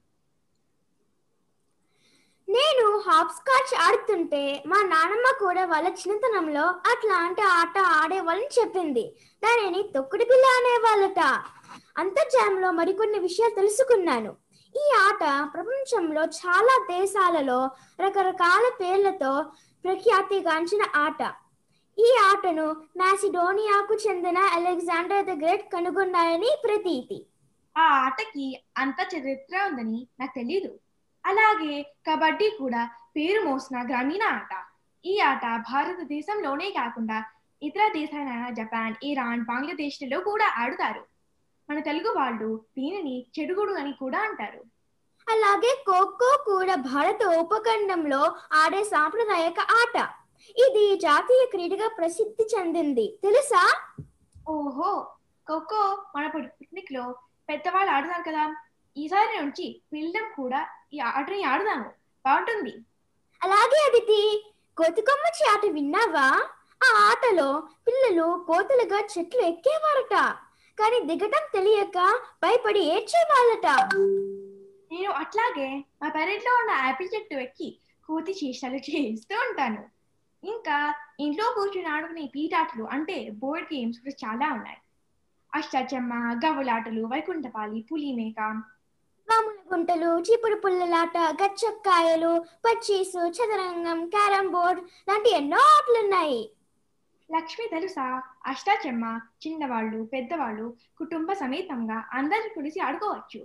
[2.49, 9.05] నేను హాప్ స్కాచ్ ఆడుతుంటే మా నాన్నమ్మ కూడా వాళ్ళ చిన్నతనంలో అట్లాంటి ఆట ఆడేవాళ్ళని చెప్పింది.
[9.45, 11.21] దానిని తొక్కుడు బిల్ల అనేవాళ్ళట.
[11.99, 14.37] అంతర్జాలంలో మరికొన్ని విషయాలు తెలుసుకున్నాను.
[14.77, 19.43] ఈ ఆట ప్రపంచంలో చాలా దేశాలలో రకరకాల పేర్లతో
[19.85, 21.35] ప్రఖ్యాతిగాంచిన ఆట.
[21.99, 27.27] ఈ ఆటను మాసిడోనియాకు చెందిన అలెగ్జాండర్ ద గ్రేట్ కనుగొన్నారని ప్రతీతి.
[27.77, 30.79] ఆ ఆటకి అంత చరిత్ర ఉందని నాకు తెలీదు.
[31.27, 34.64] అలాగే కబడ్డీ కూడా పేరు మోసిన గ్రామీణ ఆట.
[35.05, 37.25] ఈ ఆట భారతదేశంలోనే కాకుండా
[37.62, 41.07] ఇతర దేశాలైన జపాన్ ఇరాన్ బంగ్లాదేశ్లలో కూడా ఆడుతారు.
[41.70, 44.64] మన తెలుగు వాళ్ళు దీనిని చెడుగుడు అని కూడా అంటారు.
[45.29, 50.11] అలాగే ఖోఖో కూడా భారత ఉపఖండంలో ఆడే సాంప్రదాయక ఆట.
[50.57, 53.18] ఇది జాతీయ క్రీడగా ప్రసిద్ధి చెందింది.
[53.23, 53.81] తెలుసా?
[54.49, 55.16] ఓహో!
[55.49, 57.14] ఖోఖో మన పిక్నిక్లో
[57.53, 58.44] పెద్దవాళ్ళు ఆడుతారు కదా.
[58.96, 60.61] ఈసారి నుంచి పిల్లలు కూడా
[60.92, 61.90] ఈ ఆటని ఆడుదాము
[62.26, 62.74] బాగుంటుంది.
[63.42, 64.20] అలాగే అదితి
[64.76, 66.26] కోతికొమ్మచ్చి ఆట విన్నావా?
[66.84, 67.48] ఆ ఆటలో
[67.86, 70.16] పిల్లలు కోతులుగా చెట్లు ఎక్కేవారట.
[70.80, 71.98] కానీ దిగటం తెలియక
[72.42, 73.66] భయపడి ఏడ్చేవాళ్ళట.
[74.92, 75.68] నేను అట్లాగే
[76.03, 79.82] మా పెరట్లో ఉన్న యాపిల్ చెట్టు ఎక్కి కోతి చేష్టలు చేస్తూ ఉంటాను.
[80.44, 84.78] ఇంకా ఇంట్లో కూర్చుని ఆడుకునే పీటాటలు అంటే బోర్డ్ గేమ్స్ కూడా చాలా ఉన్నాయి.
[85.55, 88.40] అష్టాచెమ్మ గవ్వలాటలు వైకుంఠపాలి పులిమేక.
[89.28, 96.50] మామూలు గుంటలు చీపురు పుల్లలాట గచ్చక్కాయలు పచ్చీసు చదరంగం క్యారం బోర్డ్ లాంటి ఎన్నో ఆటలున్నాయి.
[97.36, 98.22] లక్ష్మి తెలుసా?
[98.46, 103.40] అష్టాచెమ్మ చిన్నవాళ్ళు పెద్దవాళ్ళు కుటుంబ సమేతంగా అందరు కలిసి ఆడుకోవచ్చు.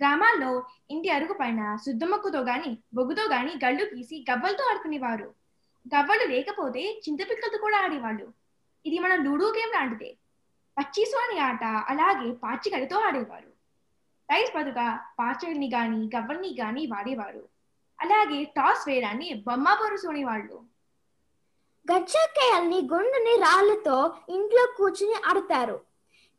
[0.00, 5.34] గ్రామాల్లో ఇంటి అరుగు పైన శుద్ధమొక్కుతో గాని బొగ్గుతో గాని గళ్ళు గీసి గవ్వలతో ఆడుకునేవారు.
[5.96, 8.32] గవ్వలు లేకపోతే చింతపిక్కలతో కూడా ఆడేవాళ్ళు.
[8.86, 10.16] ఇది మన లూడో గేమ్ లాంటిదే.
[10.78, 13.50] పచ్చీసు అనే ఆట అలాగే పాచికలతో ఆడేవారు.
[14.30, 14.86] రైస్ బదుగా
[15.18, 17.48] పాచల్ని గాని గవ్వల్ని గాని వాడేవారు.
[18.00, 20.56] అలాగే టాస్ వేయడాన్ని బొమ్మ పరుసుకునేవాళ్ళు
[21.92, 25.76] గచ్చకాయల్ని గుండుని రాళ్ళతో ఇంట్లో కూర్చుని ఆడతారు.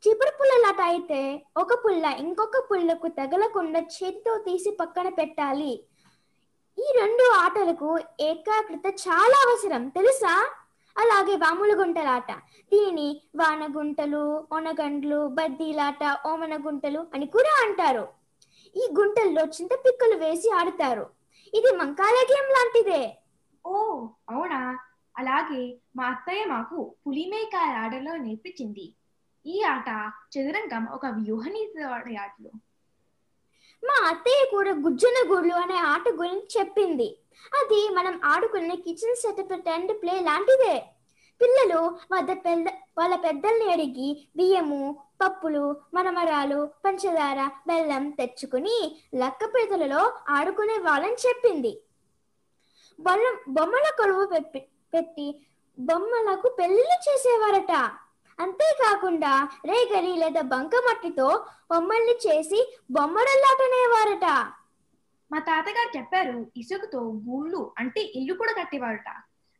[0.02, 5.72] చిపురు పుల్లలాట అయితే ఒక పుల్ల ఇంకొక పుల్లకు తగలకుండా చేతితో తీసి పక్కన పెట్టాలి.
[6.78, 10.34] ఈ రెండు ఆటలకు ఏకాగ్రత చాలా అవసరం తెలుసా?
[10.96, 12.32] అలాగే వాముల గుంటలాట
[12.72, 18.08] దీనిని వానగుంటలు ఒనగండ్లు బద్దీలాట ఓమన గుంటలు అని కూడా అంటారు.
[18.76, 21.10] ఈ గుంటల్లో చింతపిక్కలు వేసి ఆడతారు.
[21.54, 23.16] ఇది మంకాల గేమ్ లాంటిదే.
[23.66, 23.74] ఓ
[24.30, 24.78] అవునా?
[25.16, 28.94] అలాగే మా అత్తయ్య మాకు పులిమేకాయ ఆటలో నేర్పించింది.
[29.46, 31.82] ఈ ఆట చదురంగం ఒక వ్యూహనీతి
[32.14, 32.50] ఆటలు
[33.84, 37.19] మా అత్తయ్య కూడా గుజ్జన గూడ్లు అనే ఆట గురించి చెప్పింది.
[37.60, 40.74] అది మనం ఆడుకునే కిచెన్ సెటప్ టెంట్ ప్లే లాంటిదే.
[41.40, 41.80] పిల్లలు
[42.12, 42.66] వద్ద పెద్ద
[42.98, 44.80] వాళ్ళ పెద్దల్ని అడిగి బియ్యము
[45.22, 48.76] పప్పులు మరమరాలు పంచదార బెల్లం తెచ్చుకుని
[49.14, 51.72] లక్క పీతలలో ఆడుకునే వాళ్ళని చెప్పింది.
[53.00, 54.60] బొమ్మ బొమ్మల కొలువు పెట్టి
[54.94, 55.28] పెట్టి
[55.78, 57.72] బొమ్మలకు పెళ్ళిళ్ళు చేసేవారట.
[58.38, 59.32] అంతేకాకుండా
[59.64, 61.28] రేగరి లేదా బంకమట్టితో
[61.70, 62.60] బొమ్మల్ని చేసి
[62.90, 64.26] బొమ్మడల్లాటనేవారట.
[65.32, 69.08] మా తాతగారు చెప్పారు ఇసుకతో గూళ్ళు అంటే ఇల్లు కూడా కట్టేవారట.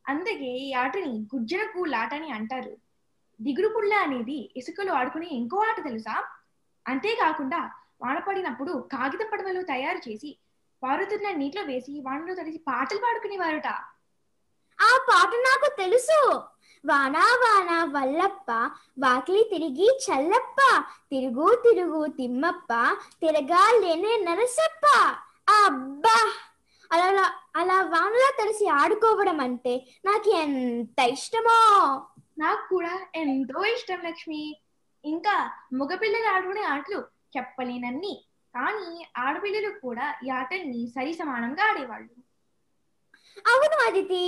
[0.09, 2.77] అందుకే ఈ ఆటని గుజ్జర గూళ్ళాట అని అంటారు.
[3.41, 6.25] దిగుడు పుల్ల అనేది ఇసుకలో ఆడుకునే ఇంకో ఆట తెలుసా?
[6.89, 7.71] అంతేకాకుండా
[8.03, 10.39] వాన పడినప్పుడు కాగితం పడవలు తయారు చేసి
[10.83, 13.67] పారుతున్న నీటిలో వేసి వానలో తడిసి పాటలు పాడుకునేవారట.
[14.79, 16.35] ఆ పాట నాకు తెలుసు.
[16.87, 18.51] వానా వాన వల్లప్ప
[18.99, 22.69] వాకిలి తిరిగి చల్లప్ప తిరుగు తిరుగు తిమ్మప్ప
[23.21, 24.87] తిరగాలేనే నరసప్ప.
[25.53, 26.17] అబ్బా!
[26.91, 27.25] అలా
[27.57, 29.75] అలా వానలో తడిసి ఆడుకోవడం అంటే
[30.05, 31.61] నాకు ఎంత ఇష్టమో!
[32.39, 34.43] నాకు కూడా ఎంతో ఇష్టం లక్ష్మి.
[35.05, 35.35] ఇంకా
[35.79, 37.01] మగపిల్లలు ఆడుకునే ఆటలు
[37.35, 38.15] చెప్పలేనన్ని.
[38.55, 38.91] కానీ
[39.25, 42.13] ఆడపిల్లలు కూడా ఈ ఆటల్ని సరి సమానంగా ఆడేవాళ్ళు.
[43.45, 44.23] అవును అదితి.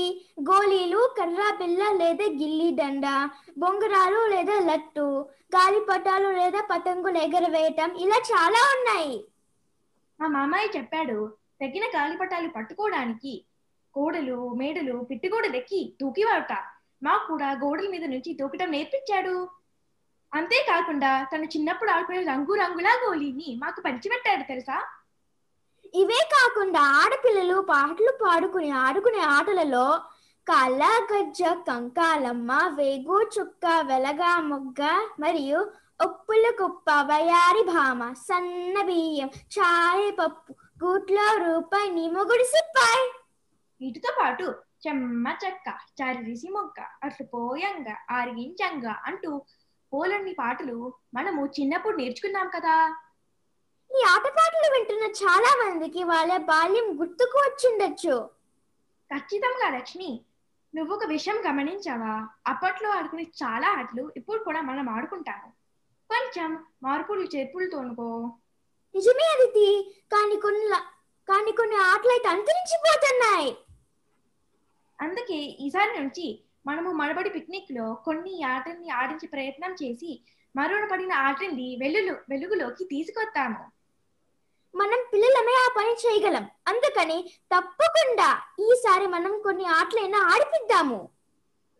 [0.48, 3.04] గోళీలు కర్రా బిల్ల లేదా గిల్లి దండ
[3.56, 5.06] బొంగరాలు లేదా లట్టు
[5.54, 9.12] గాలిపటాలు లేదా పతంగులు ఎగరవేయటం ఇలా చాలా ఉన్నాయి.
[10.22, 11.18] మా మామయ్య చెప్పాడు
[11.60, 13.32] తగిన గాలిపటాలు పట్టుకోవడానికి
[13.94, 16.52] కోడలు మేడలు పిట్టిగోడలెక్కి దూకివాట.
[17.02, 19.36] మాకు కూడా గోడల మీద నుంచి దూకటం నేర్పించాడు.
[20.32, 24.76] అంతేకాకుండా తను చిన్నప్పుడు ఆడుకునే రంగు రంగుల గోళీని మాకు పంచిపెట్టాడు తెలుసా?
[25.94, 29.86] ఇవే కాకుండా ఆడపిల్లలు పాటలు పాడుకుని ఆడుకునే ఆటలలో
[30.46, 34.82] కళ్ళ గజ్జ కంకాలమ్మ వేగు చుక్క వెలగా మొగ్గ
[35.18, 35.60] మరియు
[36.00, 43.04] ఒప్పుల కుప్ప వయారి భామ సన్న బియ్యం చాయ్ పప్పు గూట్లో రూపాయి నీ మొగుడు సిప్పాయ్
[43.80, 44.46] వీటితో పాటు
[44.86, 45.68] చెమ్మ చెక్క
[46.00, 49.30] చారిసి మొక్క అట్లు పోయంగా ఆరిగించంగా అంటూ
[49.92, 50.76] పోలన్ని పాటలు
[51.14, 52.76] మనము చిన్నప్పుడు నేర్చుకున్నాం కదా.
[53.90, 58.14] ఈ ఆటపాటలు వింటున్న చాలా మందికి వాళ్ళ బాల్యం గుర్తుకు వచ్చిండొచ్చు.
[59.10, 60.10] ఖచ్చితంగా లక్ష్మి
[60.74, 62.14] నువ్వు ఒక విషయం గమనించావా?
[62.46, 65.48] అప్పట్లో ఆడుకునే చాలా ఆటలు ఇప్పుడు కూడా మనం ఆడుకుంటాము.
[66.12, 68.32] కొంచెం మార్పులు చేర్పులతోనుకో
[68.94, 69.94] నిజమే అదితి.
[70.12, 70.66] కానీ కొన్ని
[71.28, 73.56] కానీ కొన్ని ఆటలు అయితే అంతరించిపోతున్నాయి.
[75.00, 80.24] అందుకే ఈసారి నుంచి మనము మనబడి పిక్నిక్లో కొన్ని ఆటల్ని ఆడించే ప్రయత్నం చేసి
[80.56, 83.62] మరున పడిన ఆటల్ని వెలుగు వెలుగులోకి తీసుకొస్తాము.
[84.74, 86.44] మనం పిల్లలమే ఆ పని చేయగలం.
[86.68, 87.18] అందుకని
[87.54, 88.28] తప్పకుండా
[88.60, 91.10] ఈసారి మనం కొన్ని ఆటలైనా ఆడిపిద్దాము.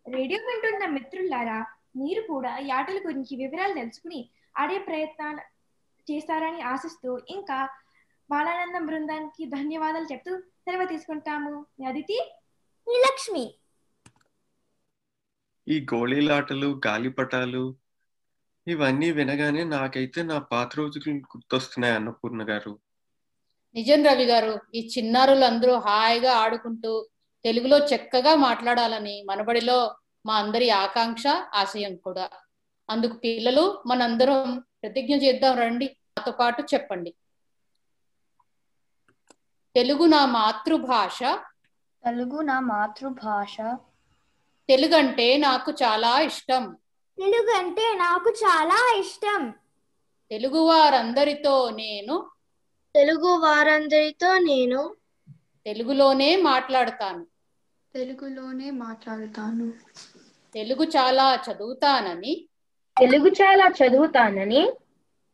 [0.07, 1.59] రేడియో వింటున్న మిత్రులారా
[1.95, 5.41] మీరు కూడా ఈ ఆటల గురించి వివరాలు తెలుసుకుని ఆడే ప్రయత్నాలు
[6.11, 7.69] చేస్తారని ఆశిస్తూ ఇంకా
[8.29, 11.65] బాలానందం బృందానికి ధన్యవాదాలు చెప్తూ సెలవు తీసుకుంటాము.
[11.87, 12.17] అదితి.
[12.87, 13.55] ఈ లక్ష్మి.
[15.67, 17.75] ఈ గోళీలాటలు గాలిపటాలు
[18.67, 22.79] ఇవన్నీ వినగానే నాకైతే నా పాత రోజులు గుర్తొస్తున్నాయి అన్నపూర్ణ గారు.
[23.75, 27.09] నిజం రవి గారు ఈ చిన్నారులు అందరూ హాయిగా ఆడుకుంటూ
[27.45, 29.95] తెలుగులో చక్కగా మాట్లాడాలని మనబడిలో
[30.25, 32.29] మా అందరి ఆకాంక్ష ఆశయం కూడా.
[32.89, 35.97] అందుకు పిల్లలు మనందరం ప్రతిజ్ఞ చేద్దాం రండి.
[36.17, 37.13] నాతో పాటు చెప్పండి.
[39.75, 41.19] తెలుగు నా మాతృభాష.
[42.05, 43.57] తెలుగు నా మాతృభాష.
[44.69, 46.77] తెలుగంటే నాకు చాలా ఇష్టం.
[47.19, 49.53] తెలుగు అంటే నాకు చాలా ఇష్టం.
[50.31, 52.29] తెలుగు వారందరితో నేను
[52.95, 54.95] తెలుగు వారందరితో నేను
[55.65, 57.27] తెలుగులోనే మాట్లాడతాను.
[57.93, 59.73] తెలుగులోనే మాట్లాడుతాను.
[60.53, 62.47] తెలుగు చాలా చదువుతానని
[62.99, 64.73] తెలుగు చాలా చదువుతానని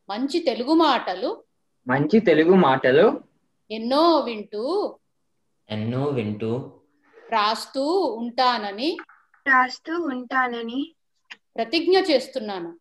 [0.10, 1.44] మంచి తెలుగు మాటలు
[1.88, 3.22] మంచి తెలుగు మాటలు
[3.72, 4.96] ఎన్నో వింటూ
[5.70, 6.72] ఎన్నో వింటూ
[7.30, 8.98] రాస్తూ ఉంటానని
[9.48, 10.96] రాస్తూ ఉంటానని
[11.56, 12.80] ప్రతిజ్ఞ చేస్తున్నాను.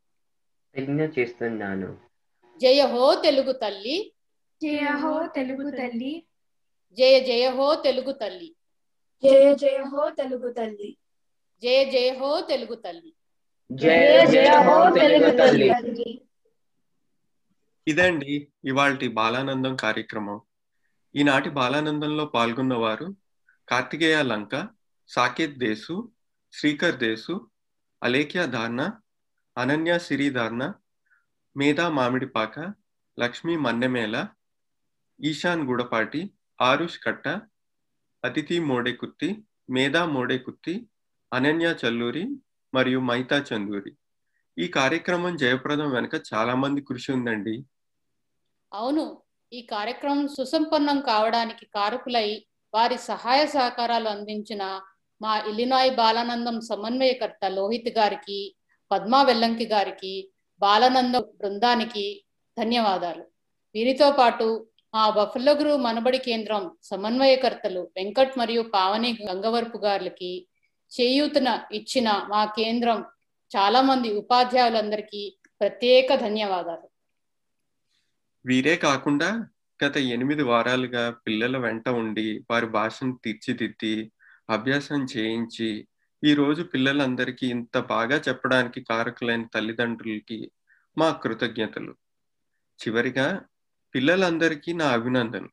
[0.75, 1.97] ప్రతిజ్ఞ చేస్తున్నాను.
[2.59, 4.13] జయ హో తెలుగు తల్లి.
[4.63, 6.25] జయ హో తెలుగు తల్లి.
[6.93, 8.55] జయ జయ హో తెలుగు తల్లి.
[9.25, 10.97] జయ జయ హో తెలుగు తల్లి.
[11.63, 13.11] జయ జయ హో తెలుగు తల్లి.
[13.71, 15.69] జయ జయ హో తెలుగు తల్లి.
[17.87, 18.35] ఇదండి
[18.71, 20.39] ఇవాల్టి బాలానందం కార్యక్రమం.
[21.15, 23.07] ఈనాటి బాలానందంలో పాల్గొన్న వారు
[23.69, 24.55] కార్తికేయ లంక
[25.11, 25.95] సాకేత్ దేశు
[26.55, 27.35] శ్రీకర్ దేశు
[28.03, 28.81] అలేఖ్య ధార్న
[29.57, 30.63] అనన్య సిరి ధార్న
[31.57, 32.57] మేధా మామిడిపాక
[33.19, 34.17] లక్ష్మీ మన్నెమేల
[35.21, 36.21] ఈశాన్ గుడపాటి
[36.59, 37.27] ఆరుష్ కట్ట
[38.25, 39.31] అతిథి మోడేకుత్తి
[39.69, 40.75] మేధా మోడేకుత్తి
[41.33, 42.25] అనన్య చల్లూరి
[42.73, 43.91] మరియు మైతా చందూరి.
[44.59, 47.55] ఈ కార్యక్రమం జయప్రదం వెనుక చాలా మంది కృషి ఉందండి.
[48.73, 49.05] అవును
[49.53, 52.29] ఈ కార్యక్రమం సుసంపన్నం కావడానికి కారకులై
[52.75, 54.63] వారి సహాయ సహకారాలు అందించిన
[55.21, 58.41] మా ఇలినాయ్ బాలానందం సమన్వయకర్త లోహిత్ గారికి
[58.91, 60.15] పద్మా వెల్లంకి గారికి
[60.63, 62.07] బాలానందం బృందానికి
[62.57, 63.25] ధన్యవాదాలు.
[63.75, 64.47] వీరితో పాటు
[64.95, 70.31] మా బఫల్లో గురు మనబడి కేంద్రం సమన్వయకర్తలు వెంకట్ మరియు పావని గంగవరపు గారికి
[70.93, 73.05] చేయూతన ఇచ్చిన మా కేంద్రం
[73.57, 76.89] చాలా మంది ఉపాధ్యాయులందరికీ ప్రత్యేక ధన్యవాదాలు.
[78.47, 79.47] వీరే కాకుండా
[79.85, 84.13] గత ఎనిమిది వారాలుగా పిల్లల వెంట ఉండి వారి భాషను తీర్చిదిద్ది
[84.51, 85.89] అభ్యాసం చేయించి
[86.25, 90.51] ఈ రోజు పిల్లలందరికీ ఇంత బాగా చెప్పడానికి కారకులైన తల్లిదండ్రులకి
[90.99, 91.93] మా కృతజ్ఞతలు.
[92.81, 93.45] చివరిగా
[93.95, 95.49] పిల్లలందరికీ నా అభినందనలు.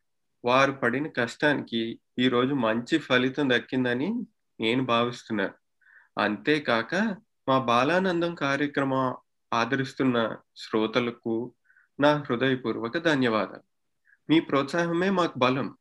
[0.46, 4.10] వారు పడిన కష్టానికి ఈ రోజు మంచి ఫలితం దక్కిందని
[4.60, 5.54] నేను భావిస్తున్నాను
[6.18, 6.96] అంతేకాక
[7.50, 9.18] మా బాలానందం కార్యక్రమం
[9.54, 11.54] ఆదరిస్తున్న శ్రోతలకు
[12.00, 13.64] నా హృదయపూర్వక ధన్యవాదాలు.
[14.30, 15.78] మీ ప్రోత్సాహమే మాకు బలం.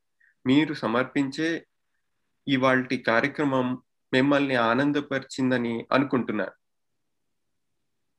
[0.47, 1.66] మీరు సమర్పించే
[2.49, 6.51] ఇవాల్టి కార్యక్రమం మిమ్మల్ని ఆనందపరిచిందని అనుకుంటున్నాను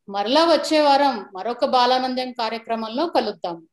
[0.10, 3.68] మరలా వచ్చే వారం మరొక బాలానందం కార్యక్రమంలో కలుద్దాం.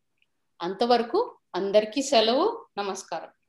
[0.62, 3.41] అంతవరకు అందరికీ సెలవు నమస్కారం.